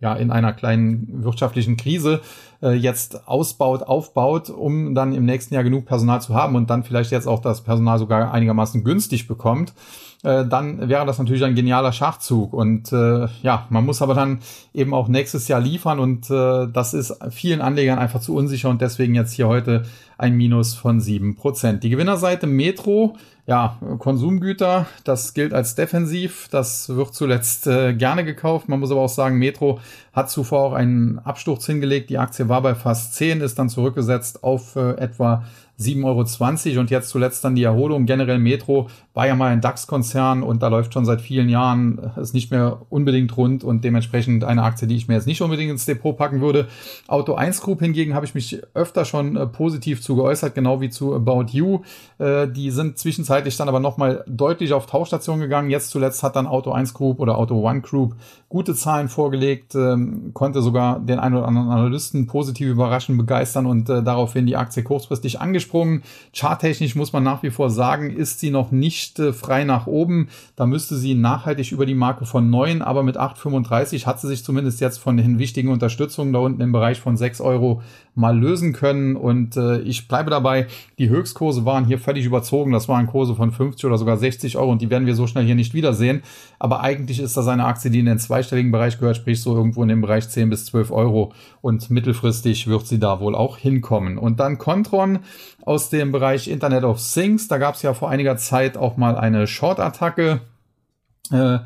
[0.00, 2.20] ja, in einer kleinen wirtschaftlichen Krise
[2.62, 6.84] äh, jetzt ausbaut, aufbaut, um dann im nächsten Jahr genug Personal zu haben und dann
[6.84, 9.72] vielleicht jetzt auch das Personal sogar einigermaßen günstig bekommt,
[10.22, 12.52] äh, dann wäre das natürlich ein genialer Schachzug.
[12.52, 14.40] Und äh, ja, man muss aber dann
[14.74, 18.80] eben auch nächstes Jahr liefern und äh, das ist vielen Anlegern einfach zu unsicher und
[18.80, 19.84] deswegen jetzt hier heute
[20.16, 21.84] ein Minus von sieben Prozent.
[21.84, 23.16] Die Gewinnerseite Metro
[23.48, 26.48] ja, Konsumgüter, das gilt als defensiv.
[26.50, 28.68] Das wird zuletzt äh, gerne gekauft.
[28.68, 29.80] Man muss aber auch sagen, Metro
[30.12, 32.10] hat zuvor auch einen Absturz hingelegt.
[32.10, 35.46] Die Aktie war bei fast 10, ist dann zurückgesetzt auf äh, etwa
[35.78, 38.04] 7,20 Euro und jetzt zuletzt dann die Erholung.
[38.04, 42.20] Generell Metro war ja mal ein DAX-Konzern und da läuft schon seit vielen Jahren, äh,
[42.20, 45.70] ist nicht mehr unbedingt rund und dementsprechend eine Aktie, die ich mir jetzt nicht unbedingt
[45.70, 46.66] ins Depot packen würde.
[47.06, 50.90] Auto 1 Group hingegen habe ich mich öfter schon äh, positiv zu geäußert, genau wie
[50.90, 51.82] zu About You.
[52.18, 55.70] Äh, die sind zwischenzeitlich dann aber nochmal deutlich auf Tauschstation gegangen.
[55.70, 58.16] Jetzt zuletzt hat dann Auto 1 Group oder Auto 1 Group
[58.48, 63.88] gute Zahlen vorgelegt, ähm, konnte sogar den einen oder anderen Analysten positiv überraschen, begeistern und
[63.88, 66.02] daraufhin die Aktie kurzfristig angesprochen angesprungen.
[66.32, 70.28] Charttechnisch muss man nach wie vor sagen, ist sie noch nicht äh, frei nach oben.
[70.56, 74.44] Da müsste sie nachhaltig über die Marke von 9, aber mit 8,35 hat sie sich
[74.44, 77.82] zumindest jetzt von den wichtigen Unterstützungen da unten im Bereich von 6 Euro
[78.18, 79.16] mal lösen können.
[79.16, 80.66] Und äh, ich bleibe dabei,
[80.98, 82.72] die Höchstkurse waren hier völlig überzogen.
[82.72, 85.44] Das waren Kurse von 50 oder sogar 60 Euro und die werden wir so schnell
[85.44, 86.22] hier nicht wiedersehen.
[86.58, 89.82] Aber eigentlich ist das eine Aktie, die in den zweistelligen Bereich gehört, sprich so irgendwo
[89.82, 91.32] in dem Bereich 10 bis 12 Euro.
[91.62, 94.18] Und mittelfristig wird sie da wohl auch hinkommen.
[94.18, 95.20] Und dann Contron
[95.64, 97.46] aus dem Bereich Internet of Things.
[97.46, 100.40] Da gab es ja vor einiger Zeit auch mal eine Short-Attacke.
[101.30, 101.58] Äh,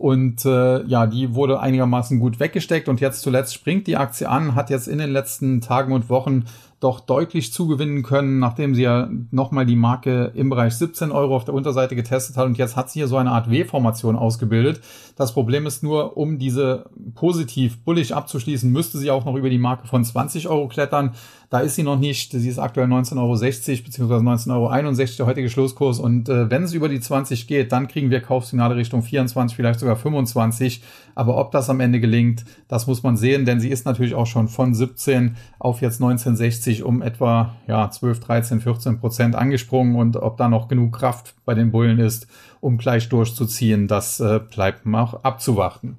[0.00, 4.54] und äh, ja, die wurde einigermaßen gut weggesteckt und jetzt zuletzt springt die Aktie an,
[4.54, 6.46] hat jetzt in den letzten Tagen und Wochen
[6.80, 11.44] doch deutlich zugewinnen können, nachdem sie ja nochmal die Marke im Bereich 17 Euro auf
[11.44, 14.80] der Unterseite getestet hat und jetzt hat sie hier so eine Art W-Formation ausgebildet.
[15.16, 19.58] Das Problem ist nur, um diese positiv bullig abzuschließen, müsste sie auch noch über die
[19.58, 21.12] Marke von 20 Euro klettern.
[21.50, 22.30] Da ist sie noch nicht.
[22.30, 25.98] Sie ist aktuell 19,60 Euro beziehungsweise 19,61 Euro der heutige Schlusskurs.
[25.98, 29.80] Und äh, wenn es über die 20 geht, dann kriegen wir Kaufsignale Richtung 24, vielleicht
[29.80, 30.80] sogar 25.
[31.16, 34.28] Aber ob das am Ende gelingt, das muss man sehen, denn sie ist natürlich auch
[34.28, 39.96] schon von 17 auf jetzt 1960 um etwa ja, 12, 13, 14 Prozent angesprungen.
[39.96, 42.28] Und ob da noch genug Kraft bei den Bullen ist,
[42.60, 43.88] um gleich durchzuziehen.
[43.88, 45.98] Das äh, bleibt auch abzuwarten.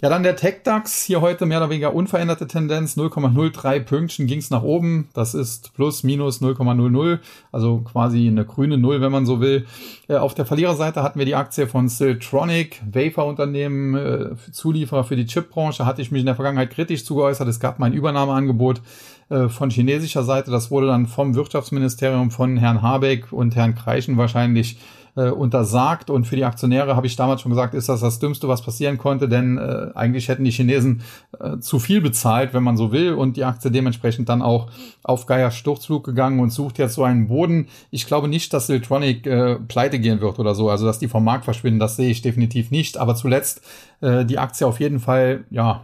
[0.00, 1.02] Ja, dann der TechDAX.
[1.02, 2.96] Hier heute mehr oder weniger unveränderte Tendenz.
[2.96, 5.08] 0,03 Pünktchen ging es nach oben.
[5.14, 7.20] Das ist plus minus 0,00.
[7.52, 9.66] Also quasi eine grüne Null, wenn man so will.
[10.08, 15.26] Äh, auf der Verliererseite hatten wir die Aktie von Siltronic, Wafer-Unternehmen, äh, Zulieferer für die
[15.26, 15.86] Chipbranche.
[15.86, 17.48] Hatte ich mich in der Vergangenheit kritisch zugeäußert.
[17.48, 18.82] Es gab mein Übernahmeangebot
[19.30, 20.50] äh, von chinesischer Seite.
[20.50, 24.76] Das wurde dann vom Wirtschaftsministerium von Herrn Habeck und Herrn Kreichen wahrscheinlich
[25.16, 26.10] äh, untersagt.
[26.10, 28.98] Und für die Aktionäre habe ich damals schon gesagt, ist das das Dümmste, was passieren
[28.98, 31.02] konnte, denn äh, eigentlich hätten die Chinesen
[31.38, 34.70] äh, zu viel bezahlt, wenn man so will, und die Aktie dementsprechend dann auch
[35.02, 37.68] auf Geier Sturzflug gegangen und sucht jetzt so einen Boden.
[37.90, 41.24] Ich glaube nicht, dass Siltronic äh, pleite gehen wird oder so, also dass die vom
[41.24, 42.98] Markt verschwinden, das sehe ich definitiv nicht.
[42.98, 43.62] Aber zuletzt
[44.00, 45.82] äh, die Aktie auf jeden Fall, ja,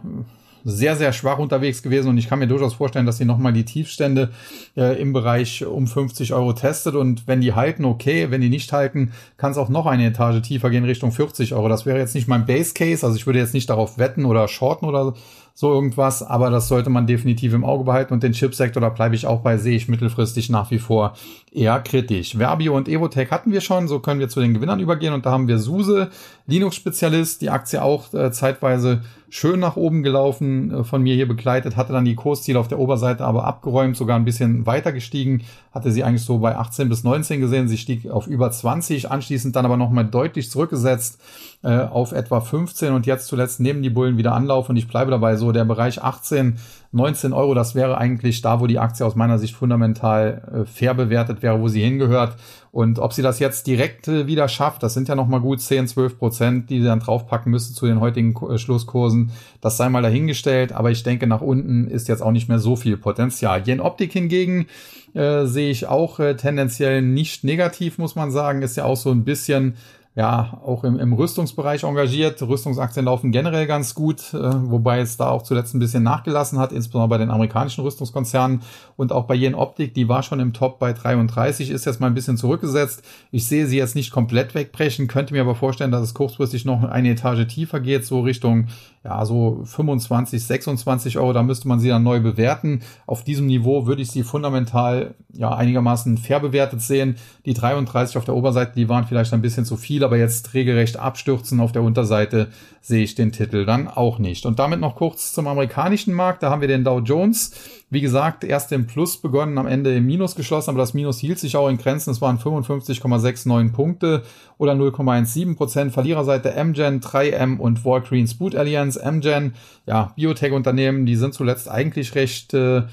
[0.63, 3.65] sehr, sehr schwach unterwegs gewesen und ich kann mir durchaus vorstellen, dass sie nochmal die
[3.65, 4.29] Tiefstände
[4.75, 8.71] äh, im Bereich um 50 Euro testet und wenn die halten, okay, wenn die nicht
[8.73, 11.69] halten, kann es auch noch eine Etage tiefer gehen Richtung 40 Euro.
[11.69, 14.47] Das wäre jetzt nicht mein Base Case, also ich würde jetzt nicht darauf wetten oder
[14.47, 15.13] shorten oder
[15.53, 19.15] so irgendwas, aber das sollte man definitiv im Auge behalten und den Chipsektor, da bleibe
[19.15, 21.13] ich auch bei, sehe ich mittelfristig nach wie vor
[21.51, 22.37] eher kritisch.
[22.37, 25.31] Verbio und Evotech hatten wir schon, so können wir zu den Gewinnern übergehen und da
[25.31, 26.09] haben wir SUSE,
[26.47, 31.77] Linux-Spezialist, die Aktie auch äh, zeitweise schön nach oben gelaufen, äh, von mir hier begleitet,
[31.77, 35.91] hatte dann die Kursziele auf der Oberseite aber abgeräumt, sogar ein bisschen weiter gestiegen, hatte
[35.91, 39.65] sie eigentlich so bei 18 bis 19 gesehen, sie stieg auf über 20, anschließend dann
[39.65, 41.19] aber nochmal deutlich zurückgesetzt
[41.63, 45.11] äh, auf etwa 15 und jetzt zuletzt nehmen die Bullen wieder Anlauf und ich bleibe
[45.11, 46.57] dabei so, der Bereich 18
[46.93, 50.93] 19 Euro, das wäre eigentlich da, wo die Aktie aus meiner Sicht fundamental äh, fair
[50.93, 52.35] bewertet wäre, wo sie hingehört.
[52.73, 55.87] Und ob sie das jetzt direkt äh, wieder schafft, das sind ja nochmal gut 10,
[55.87, 59.31] 12 Prozent, die sie dann draufpacken müsste zu den heutigen äh, Schlusskursen.
[59.61, 62.75] Das sei mal dahingestellt, aber ich denke, nach unten ist jetzt auch nicht mehr so
[62.75, 63.61] viel Potenzial.
[63.65, 64.67] Jen Optik hingegen
[65.13, 68.63] äh, sehe ich auch äh, tendenziell nicht negativ, muss man sagen.
[68.63, 69.75] Ist ja auch so ein bisschen
[70.13, 72.41] ja auch im, im Rüstungsbereich engagiert.
[72.41, 76.73] Rüstungsaktien laufen generell ganz gut, äh, wobei es da auch zuletzt ein bisschen nachgelassen hat,
[76.73, 78.61] insbesondere bei den amerikanischen Rüstungskonzernen
[78.97, 82.07] und auch bei Jen Optik, die war schon im Top bei 33, ist jetzt mal
[82.07, 83.03] ein bisschen zurückgesetzt.
[83.31, 86.83] Ich sehe sie jetzt nicht komplett wegbrechen, könnte mir aber vorstellen, dass es kurzfristig noch
[86.83, 88.67] eine Etage tiefer geht, so Richtung
[89.03, 92.81] ja, so 25, 26 Euro, da müsste man sie dann neu bewerten.
[93.07, 97.15] Auf diesem Niveau würde ich sie fundamental ja einigermaßen fair bewertet sehen.
[97.45, 100.97] Die 33 auf der Oberseite, die waren vielleicht ein bisschen zu viel, aber jetzt regelrecht
[100.97, 104.45] abstürzen auf der Unterseite sehe ich den Titel dann auch nicht.
[104.45, 106.43] Und damit noch kurz zum amerikanischen Markt.
[106.43, 107.53] Da haben wir den Dow Jones.
[107.93, 111.39] Wie gesagt, erst im Plus begonnen, am Ende im Minus geschlossen, aber das Minus hielt
[111.39, 112.11] sich auch in Grenzen.
[112.11, 114.23] Es waren 55,69 Punkte
[114.57, 115.91] oder 0,17 Prozent.
[115.91, 118.97] Verliererseite MGen, 3M und Walgreens Boot Alliance.
[118.97, 122.83] MGen, ja, Biotech-Unternehmen, die sind zuletzt eigentlich recht äh,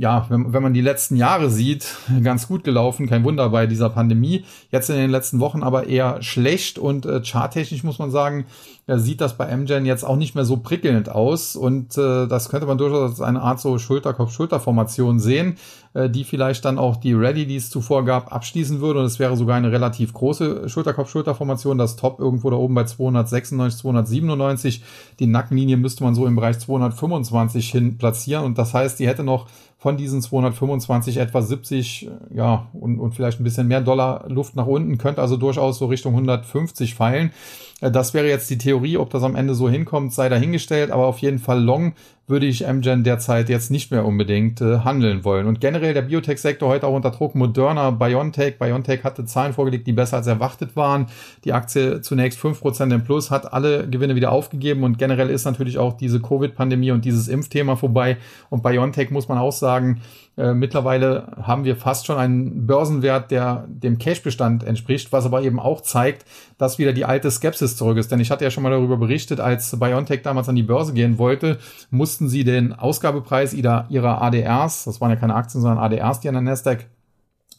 [0.00, 1.86] ja, wenn, wenn man die letzten Jahre sieht,
[2.22, 3.06] ganz gut gelaufen.
[3.06, 4.46] Kein Wunder bei dieser Pandemie.
[4.70, 8.46] Jetzt in den letzten Wochen aber eher schlecht und äh, charttechnisch muss man sagen,
[8.86, 11.54] ja, sieht das bei MGen jetzt auch nicht mehr so prickelnd aus.
[11.54, 15.58] Und äh, das könnte man durchaus als eine Art so Schulterkopf-Schulter-Formation sehen,
[15.92, 19.00] äh, die vielleicht dann auch die Ready, die es zuvor gab, abschließen würde.
[19.00, 21.76] Und es wäre sogar eine relativ große Schulterkopf-Schulter-Formation.
[21.76, 24.82] Das Top irgendwo da oben bei 296, 297.
[25.18, 28.46] Die Nackenlinie müsste man so im Bereich 225 hin platzieren.
[28.46, 29.46] Und das heißt, die hätte noch
[29.80, 34.66] von diesen 225 etwa 70, ja, und, und vielleicht ein bisschen mehr Dollar Luft nach
[34.66, 37.32] unten, könnte also durchaus so Richtung 150 fallen.
[37.80, 41.06] Äh, das wäre jetzt die Theorie, ob das am Ende so hinkommt, sei dahingestellt, aber
[41.06, 41.94] auf jeden Fall long
[42.30, 45.46] würde ich Amgen derzeit jetzt nicht mehr unbedingt äh, handeln wollen.
[45.46, 47.34] Und generell der Biotech-Sektor heute auch unter Druck.
[47.34, 48.58] Moderna, BioNTech.
[48.58, 51.06] BioNTech hatte Zahlen vorgelegt, die besser als erwartet waren.
[51.44, 54.84] Die Aktie zunächst fünf Prozent im Plus, hat alle Gewinne wieder aufgegeben.
[54.84, 58.16] Und generell ist natürlich auch diese Covid-Pandemie und dieses Impfthema vorbei.
[58.48, 60.00] Und BioNTech muss man auch sagen,
[60.36, 65.58] äh, mittlerweile haben wir fast schon einen Börsenwert, der dem Cash-Bestand entspricht, was aber eben
[65.58, 66.24] auch zeigt,
[66.56, 68.10] dass wieder die alte Skepsis zurück ist.
[68.10, 71.18] Denn ich hatte ja schon mal darüber berichtet, als BioNTech damals an die Börse gehen
[71.18, 71.58] wollte,
[71.90, 76.28] mussten sie den Ausgabepreis ihrer, ihrer ADRs, das waren ja keine Aktien, sondern ADRs, die
[76.28, 76.86] an der Nasdaq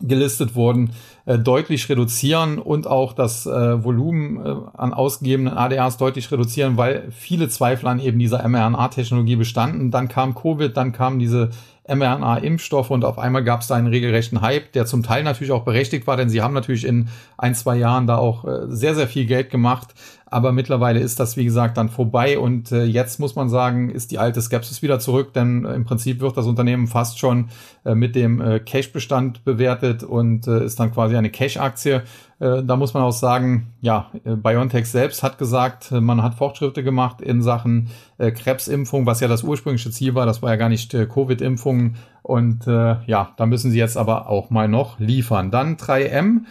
[0.03, 0.91] gelistet wurden,
[1.25, 7.11] äh, deutlich reduzieren und auch das äh, Volumen äh, an ausgegebenen ADRs deutlich reduzieren, weil
[7.11, 9.91] viele Zweifel an eben dieser mRNA-Technologie bestanden.
[9.91, 11.49] Dann kam Covid, dann kamen diese
[11.87, 15.63] mRNA-Impfstoffe und auf einmal gab es da einen regelrechten Hype, der zum Teil natürlich auch
[15.63, 19.07] berechtigt war, denn sie haben natürlich in ein, zwei Jahren da auch äh, sehr, sehr
[19.07, 19.93] viel Geld gemacht.
[20.25, 24.11] Aber mittlerweile ist das, wie gesagt, dann vorbei und äh, jetzt muss man sagen, ist
[24.11, 27.49] die alte Skepsis wieder zurück, denn äh, im Prinzip wird das Unternehmen fast schon
[27.83, 32.03] äh, mit dem äh, Cash-Bestand bewertet und äh, ist dann quasi eine Cash-Aktie.
[32.41, 36.33] Äh, da muss man auch sagen, ja, äh, BioNTech selbst hat gesagt, äh, man hat
[36.35, 40.27] Fortschritte gemacht in Sachen Krebsimpfung, was ja das ursprüngliche Ziel war.
[40.27, 41.95] Das war ja gar nicht Covid-Impfungen.
[42.21, 45.49] Und äh, ja, da müssen sie jetzt aber auch mal noch liefern.
[45.49, 46.41] Dann 3M.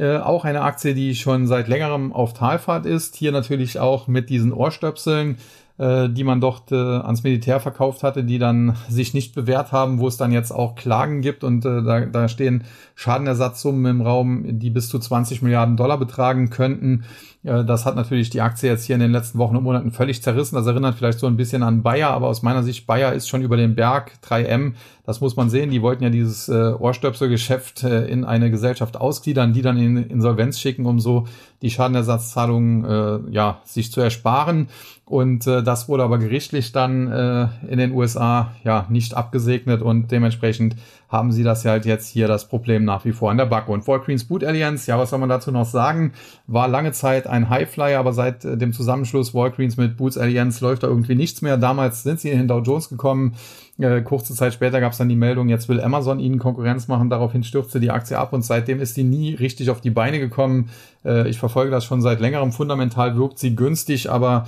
[0.00, 3.16] Äh, auch eine Aktie, die schon seit längerem auf Talfahrt ist.
[3.16, 5.36] Hier natürlich auch mit diesen Ohrstöpseln,
[5.80, 10.08] die man dort äh, ans Militär verkauft hatte, die dann sich nicht bewährt haben, wo
[10.08, 12.64] es dann jetzt auch Klagen gibt und äh, da, da stehen
[12.94, 17.04] Schadenersatzsummen im Raum, die bis zu 20 Milliarden Dollar betragen könnten.
[17.42, 20.56] Das hat natürlich die Aktie jetzt hier in den letzten Wochen und Monaten völlig zerrissen.
[20.56, 23.40] Das erinnert vielleicht so ein bisschen an Bayer, aber aus meiner Sicht, Bayer ist schon
[23.40, 24.12] über den Berg.
[24.22, 24.74] 3M,
[25.06, 25.70] das muss man sehen.
[25.70, 30.60] Die wollten ja dieses äh, Ohrstöpselgeschäft äh, in eine Gesellschaft ausgliedern, die dann in Insolvenz
[30.60, 31.26] schicken, um so
[31.62, 34.68] die Schadenersatzzahlungen äh, ja, sich zu ersparen.
[35.10, 40.12] Und äh, das wurde aber gerichtlich dann äh, in den USA ja nicht abgesegnet und
[40.12, 40.76] dementsprechend
[41.10, 43.72] haben sie das ja halt jetzt hier das Problem nach wie vor an der Backe.
[43.72, 46.12] Und Walgreens Boot Alliance, ja, was soll man dazu noch sagen?
[46.46, 50.84] War lange Zeit ein Highflyer, aber seit äh, dem Zusammenschluss Walgreens mit Boots Alliance läuft
[50.84, 51.56] da irgendwie nichts mehr.
[51.56, 53.34] Damals sind sie in den Dow Jones gekommen.
[53.78, 57.10] Äh, kurze Zeit später gab es dann die Meldung, jetzt will Amazon ihnen Konkurrenz machen.
[57.10, 60.70] Daraufhin stürzte die Aktie ab und seitdem ist die nie richtig auf die Beine gekommen.
[61.04, 62.52] Äh, ich verfolge das schon seit längerem.
[62.52, 64.46] Fundamental wirkt sie günstig, aber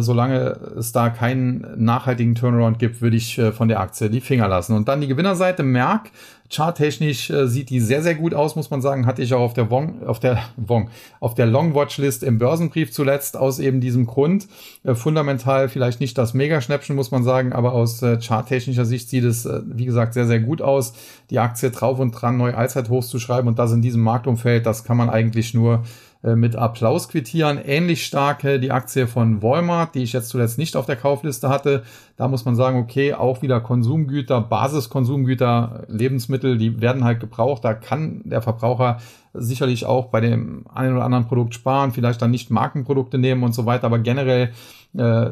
[0.00, 4.74] solange es da keinen nachhaltigen Turnaround gibt, würde ich von der Aktie die Finger lassen.
[4.74, 6.03] Und dann die Gewinnerseite Merck.
[6.50, 9.06] Charttechnisch äh, sieht die sehr, sehr gut aus, muss man sagen.
[9.06, 10.90] Hatte ich auch auf der Wong, auf der Wong,
[11.20, 14.46] auf der Long im Börsenbrief zuletzt aus eben diesem Grund.
[14.84, 19.24] Äh, fundamental vielleicht nicht das Mega-Schnäppchen, muss man sagen, aber aus äh, charttechnischer Sicht sieht
[19.24, 20.92] es, äh, wie gesagt, sehr, sehr gut aus.
[21.30, 24.84] Die Aktie drauf und dran, neu Allzeithochs zu schreiben und das in diesem Marktumfeld, das
[24.84, 25.82] kann man eigentlich nur
[26.24, 27.58] mit Applaus quittieren.
[27.62, 31.82] Ähnlich starke die Aktie von Walmart, die ich jetzt zuletzt nicht auf der Kaufliste hatte.
[32.16, 37.64] Da muss man sagen, okay, auch wieder Konsumgüter, Basiskonsumgüter, Lebensmittel, die werden halt gebraucht.
[37.64, 38.98] Da kann der Verbraucher
[39.34, 43.54] sicherlich auch bei dem einen oder anderen Produkt sparen, vielleicht dann nicht Markenprodukte nehmen und
[43.54, 44.52] so weiter, aber generell
[44.96, 45.30] äh,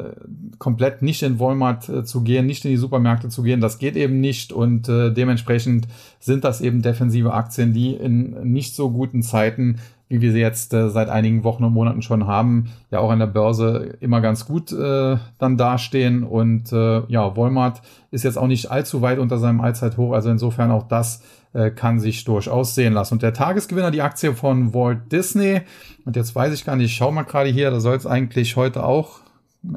[0.59, 3.95] komplett nicht in Walmart äh, zu gehen, nicht in die Supermärkte zu gehen, das geht
[3.95, 5.87] eben nicht und äh, dementsprechend
[6.19, 9.79] sind das eben defensive Aktien, die in nicht so guten Zeiten
[10.13, 13.17] wie wir sie jetzt äh, seit einigen Wochen und Monaten schon haben, ja auch an
[13.17, 16.23] der Börse immer ganz gut äh, dann dastehen.
[16.23, 20.13] Und äh, ja, Walmart ist jetzt auch nicht allzu weit unter seinem Allzeithoch.
[20.13, 21.23] Also insofern auch das
[21.53, 23.15] äh, kann sich durchaus sehen lassen.
[23.15, 25.61] Und der Tagesgewinner, die Aktie von Walt Disney.
[26.05, 28.55] Und jetzt weiß ich gar nicht, ich schau mal gerade hier, da soll es eigentlich
[28.55, 29.21] heute auch,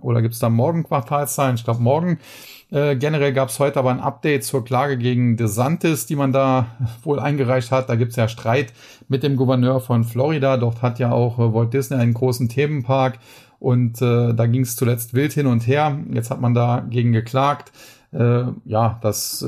[0.03, 1.55] oder gibt es da morgen Quartalszahlen?
[1.55, 2.19] Ich glaube morgen.
[2.71, 6.67] Äh, generell gab es heute aber ein Update zur Klage gegen DeSantis, die man da
[7.03, 7.89] wohl eingereicht hat.
[7.89, 8.73] Da gibt es ja Streit
[9.09, 10.57] mit dem Gouverneur von Florida.
[10.57, 13.19] Dort hat ja auch äh, Walt Disney einen großen Themenpark
[13.61, 15.99] und äh, da ging es zuletzt wild hin und her.
[16.13, 17.73] Jetzt hat man dagegen geklagt.
[18.13, 19.45] Äh, ja, das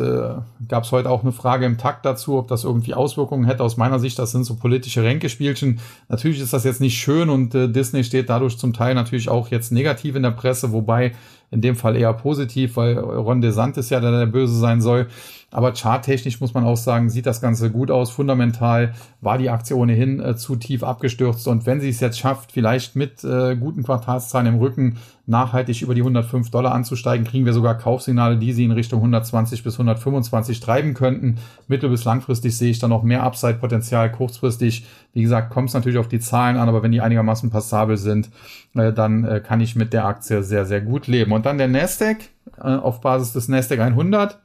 [0.68, 3.64] gab es heute auch eine Frage im Takt dazu, ob das irgendwie Auswirkungen hätte.
[3.64, 5.80] Aus meiner Sicht, das sind so politische Ränkespielchen.
[6.08, 9.72] Natürlich ist das jetzt nicht schön und Disney steht dadurch zum Teil natürlich auch jetzt
[9.72, 11.12] negativ in der Presse, wobei
[11.50, 15.08] in dem Fall eher positiv, weil Ron DeSantis ja der, der Böse sein soll.
[15.50, 18.10] Aber charttechnisch muss man auch sagen, sieht das Ganze gut aus.
[18.10, 21.48] Fundamental war die Aktie ohnehin äh, zu tief abgestürzt.
[21.48, 25.94] Und wenn sie es jetzt schafft, vielleicht mit äh, guten Quartalszahlen im Rücken nachhaltig über
[25.94, 30.60] die 105 Dollar anzusteigen, kriegen wir sogar Kaufsignale, die sie in Richtung 120 bis 125
[30.60, 31.38] treiben könnten.
[31.66, 34.12] Mittel- bis langfristig sehe ich da noch mehr Upside-Potenzial.
[34.12, 34.84] Kurzfristig,
[35.14, 38.28] wie gesagt, kommt es natürlich auf die Zahlen an, aber wenn die einigermaßen passabel sind,
[38.74, 41.32] äh, dann äh, kann ich mit der Aktie sehr, sehr gut leben.
[41.32, 42.18] Und dann der Nasdaq
[42.58, 44.38] äh, auf Basis des Nasdaq 100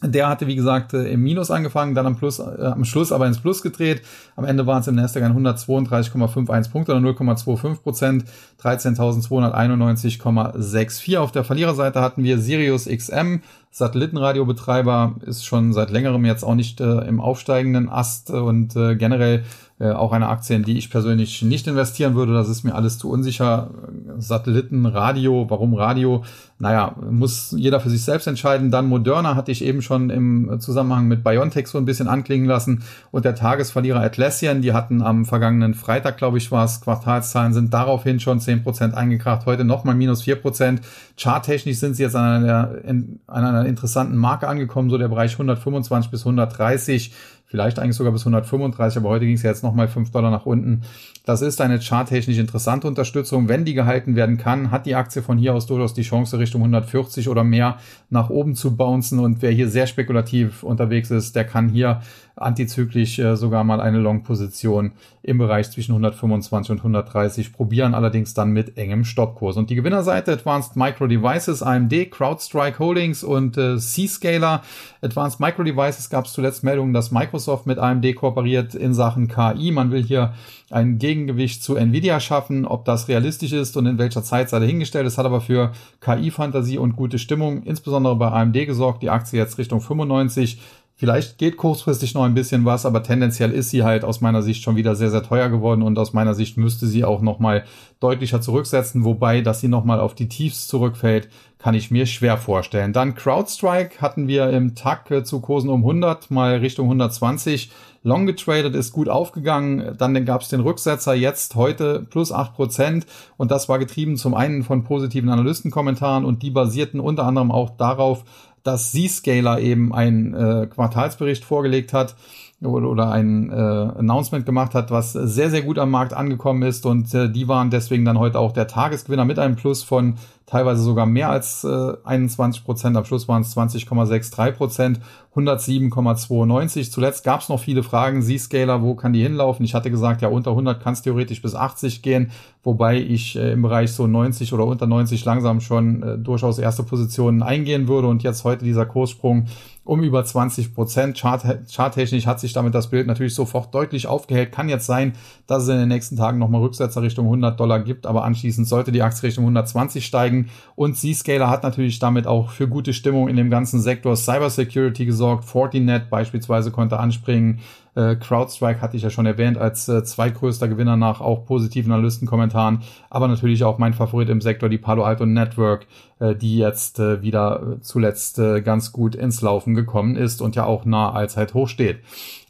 [0.00, 3.26] Der hatte, wie gesagt, äh, im Minus angefangen, dann am, Plus, äh, am Schluss aber
[3.26, 4.02] ins Plus gedreht.
[4.36, 8.24] Am Ende waren es im Nasdaq 132,51 Punkte oder 0,25 Prozent,
[8.62, 11.18] 13.291,64.
[11.18, 13.40] Auf der Verliererseite hatten wir Sirius XM,
[13.72, 19.42] Satellitenradiobetreiber, ist schon seit längerem jetzt auch nicht äh, im aufsteigenden Ast und äh, generell
[19.80, 22.32] äh, auch eine Aktie, in die ich persönlich nicht investieren würde.
[22.32, 23.70] Das ist mir alles zu unsicher.
[24.18, 26.24] Satelliten, Radio, warum Radio?
[26.58, 28.72] Naja, muss jeder für sich selbst entscheiden.
[28.72, 32.82] Dann Moderna hatte ich eben schon im Zusammenhang mit BioNTech so ein bisschen anklingen lassen.
[33.12, 37.72] Und der Tagesverlierer Atlassian, die hatten am vergangenen Freitag, glaube ich, war es, Quartalszahlen sind
[37.72, 39.46] daraufhin schon zehn Prozent eingekracht.
[39.46, 40.80] Heute nochmal minus vier Prozent.
[41.16, 45.34] Charttechnisch sind sie jetzt an einer, in, an einer interessanten Marke angekommen, so der Bereich
[45.34, 47.12] 125 bis 130
[47.48, 50.46] vielleicht eigentlich sogar bis 135, aber heute ging es ja jetzt nochmal 5 Dollar nach
[50.46, 50.82] unten.
[51.24, 53.48] Das ist eine charttechnisch interessante Unterstützung.
[53.48, 56.60] Wenn die gehalten werden kann, hat die Aktie von hier aus durchaus die Chance, Richtung
[56.60, 57.78] 140 oder mehr
[58.10, 59.18] nach oben zu bouncen.
[59.18, 62.02] Und wer hier sehr spekulativ unterwegs ist, der kann hier
[62.40, 68.50] antizyklisch äh, sogar mal eine Long-Position im Bereich zwischen 125 und 130 probieren, allerdings dann
[68.50, 69.56] mit engem Stoppkurs.
[69.56, 74.62] Und die Gewinnerseite Advanced Micro Devices, AMD, CrowdStrike Holdings und äh, C-Scaler.
[75.02, 79.70] Advanced Micro Devices gab es zuletzt Meldungen, dass Microsoft mit AMD kooperiert in Sachen KI.
[79.70, 80.32] Man will hier
[80.70, 82.66] ein Gegengewicht zu Nvidia schaffen.
[82.66, 85.06] Ob das realistisch ist und in welcher Zeit sei dahingestellt.
[85.06, 89.02] Es hat aber für KI-Fantasie und gute Stimmung, insbesondere bei AMD gesorgt.
[89.02, 90.60] Die Aktie jetzt Richtung 95
[91.00, 94.64] Vielleicht geht kurzfristig noch ein bisschen was, aber tendenziell ist sie halt aus meiner Sicht
[94.64, 97.62] schon wieder sehr, sehr teuer geworden und aus meiner Sicht müsste sie auch nochmal
[98.00, 101.28] deutlicher zurücksetzen, wobei, dass sie nochmal auf die Tiefs zurückfällt,
[101.58, 102.92] kann ich mir schwer vorstellen.
[102.92, 107.70] Dann CrowdStrike hatten wir im Tag äh, zu Kursen um 100, mal Richtung 120.
[108.04, 113.04] Long getradet ist gut aufgegangen, dann gab es den Rücksetzer jetzt heute plus 8%
[113.36, 117.70] und das war getrieben zum einen von positiven Analystenkommentaren und die basierten unter anderem auch
[117.70, 118.24] darauf,
[118.62, 122.16] dass Zscaler eben einen äh, Quartalsbericht vorgelegt hat
[122.60, 127.14] oder, ein äh, Announcement gemacht hat, was sehr, sehr gut am Markt angekommen ist und
[127.14, 130.14] äh, die waren deswegen dann heute auch der Tagesgewinner mit einem Plus von
[130.48, 132.96] teilweise sogar mehr als äh, 21 Prozent.
[132.96, 135.00] Am Schluss waren es 20,63 Prozent,
[135.36, 136.90] 107,92.
[136.90, 138.22] Zuletzt gab es noch viele Fragen.
[138.22, 139.64] Z-Scaler, wo kann die hinlaufen?
[139.64, 142.30] Ich hatte gesagt, ja, unter 100 kann es theoretisch bis 80 gehen,
[142.62, 146.82] wobei ich äh, im Bereich so 90 oder unter 90 langsam schon äh, durchaus erste
[146.82, 148.08] Positionen eingehen würde.
[148.08, 149.46] Und jetzt heute dieser Kurssprung
[149.88, 151.16] um über 20 Prozent.
[151.16, 154.52] Chart, charttechnisch hat sich damit das Bild natürlich sofort deutlich aufgehellt.
[154.52, 155.14] Kann jetzt sein,
[155.46, 158.92] dass es in den nächsten Tagen nochmal Rücksetzer Richtung 100 Dollar gibt, aber anschließend sollte
[158.92, 160.50] die Aktie Richtung 120 steigen.
[160.76, 165.46] Und Zscaler hat natürlich damit auch für gute Stimmung in dem ganzen Sektor Cybersecurity gesorgt.
[165.46, 167.60] Fortinet beispielsweise konnte anspringen.
[167.98, 172.82] Äh, CrowdStrike hatte ich ja schon erwähnt als äh, zweitgrößter Gewinner nach auch positiven Analystenkommentaren,
[173.10, 175.88] aber natürlich auch mein Favorit im Sektor, die Palo Alto Network,
[176.20, 180.64] äh, die jetzt äh, wieder zuletzt äh, ganz gut ins Laufen gekommen ist und ja
[180.64, 181.98] auch nah Allzeit hoch steht.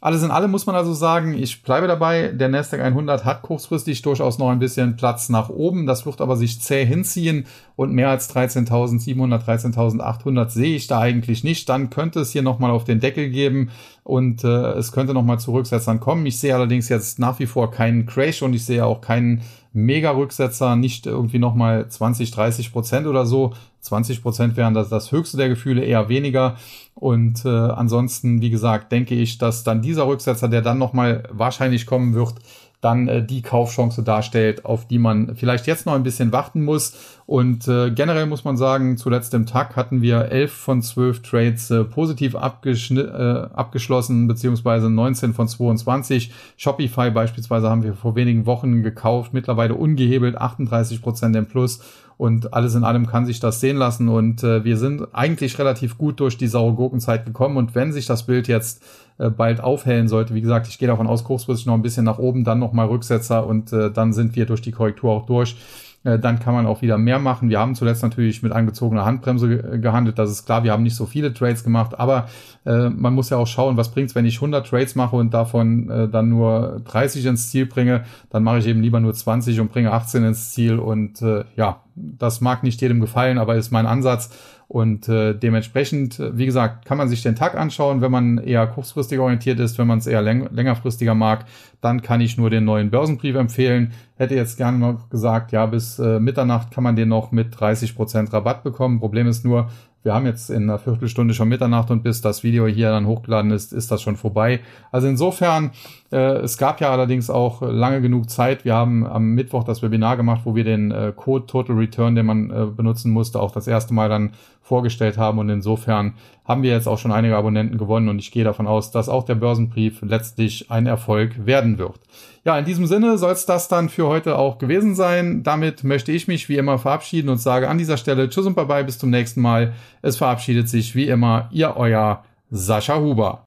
[0.01, 4.01] Alles in allem muss man also sagen, ich bleibe dabei, der Nasdaq 100 hat kurzfristig
[4.01, 7.45] durchaus noch ein bisschen Platz nach oben, das wird aber sich zäh hinziehen.
[7.75, 11.67] Und mehr als 13.700, 13.800 sehe ich da eigentlich nicht.
[11.69, 13.71] Dann könnte es hier nochmal auf den Deckel geben.
[14.03, 16.25] Und äh, es könnte nochmal zu Rücksetzern kommen.
[16.25, 19.41] Ich sehe allerdings jetzt nach wie vor keinen Crash und ich sehe auch keinen
[19.73, 23.53] Mega-Rücksetzer, nicht irgendwie nochmal 20, 30 Prozent oder so.
[23.81, 26.57] 20 Prozent wären das, das höchste der Gefühle, eher weniger.
[26.95, 31.85] Und äh, ansonsten, wie gesagt, denke ich, dass dann dieser Rücksetzer, der dann nochmal wahrscheinlich
[31.85, 32.35] kommen wird,
[32.81, 36.93] dann äh, die Kaufchance darstellt, auf die man vielleicht jetzt noch ein bisschen warten muss.
[37.25, 41.69] Und äh, generell muss man sagen, zuletzt im Tag hatten wir elf von zwölf Trades
[41.71, 46.31] äh, positiv abgeschn äh, abgeschlossen, beziehungsweise 19 von 22.
[46.57, 51.81] Shopify beispielsweise haben wir vor wenigen Wochen gekauft, mittlerweile ungehebelt, 38 Prozent im Plus.
[52.19, 54.09] Und alles in allem kann sich das sehen lassen.
[54.09, 57.55] Und äh, wir sind eigentlich relativ gut durch die saure Gurkenzeit gekommen.
[57.55, 58.83] Und wenn sich das Bild jetzt
[59.19, 62.19] äh, bald aufhellen sollte, wie gesagt, ich gehe davon aus, kurzfristig noch ein bisschen nach
[62.19, 65.55] oben, dann nochmal Rücksetzer und äh, dann sind wir durch die Korrektur auch durch.
[66.03, 67.49] Äh, dann kann man auch wieder mehr machen.
[67.49, 70.17] Wir haben zuletzt natürlich mit angezogener Handbremse gehandelt.
[70.17, 72.29] Das ist klar, wir haben nicht so viele Trades gemacht, aber
[72.65, 75.89] äh, man muss ja auch schauen, was bringt's, wenn ich 100 Trades mache und davon
[75.89, 79.71] äh, dann nur 30 ins Ziel bringe, dann mache ich eben lieber nur 20 und
[79.71, 83.85] bringe 18 ins Ziel und äh, ja, das mag nicht jedem gefallen, aber ist mein
[83.85, 84.29] Ansatz
[84.69, 89.17] und äh, dementsprechend, wie gesagt, kann man sich den Tag anschauen, wenn man eher kurzfristig
[89.17, 91.45] orientiert ist, wenn man es eher läng längerfristiger mag,
[91.81, 93.93] dann kann ich nur den neuen Börsenbrief empfehlen.
[94.15, 97.95] Hätte jetzt gerne noch gesagt, ja, bis äh, Mitternacht kann man den noch mit 30
[97.95, 98.99] Prozent Rabatt bekommen.
[98.99, 99.69] Problem ist nur,
[100.03, 103.51] wir haben jetzt in einer Viertelstunde schon Mitternacht und bis das Video hier dann hochgeladen
[103.51, 104.61] ist, ist das schon vorbei.
[104.91, 105.71] Also insofern,
[106.11, 108.63] äh, es gab ja allerdings auch lange genug Zeit.
[108.63, 112.25] Wir haben am Mittwoch das Webinar gemacht, wo wir den äh, Code Total Return, den
[112.25, 114.31] man äh, benutzen musste, auch das erste Mal dann
[114.69, 115.39] vorgestellt haben.
[115.39, 116.13] Und insofern
[116.45, 119.25] haben wir jetzt auch schon einige Abonnenten gewonnen und ich gehe davon aus, dass auch
[119.25, 121.99] der Börsenbrief letztlich ein Erfolg werden wird.
[122.45, 125.43] Ja, in diesem Sinne soll es das dann für heute auch gewesen sein.
[125.43, 128.85] Damit möchte ich mich wie immer verabschieden und sage an dieser Stelle Tschüss und Bye-bye,
[128.85, 129.73] bis zum nächsten Mal.
[130.01, 133.37] Es verabschiedet sich wie immer Ihr Euer Sascha Huber.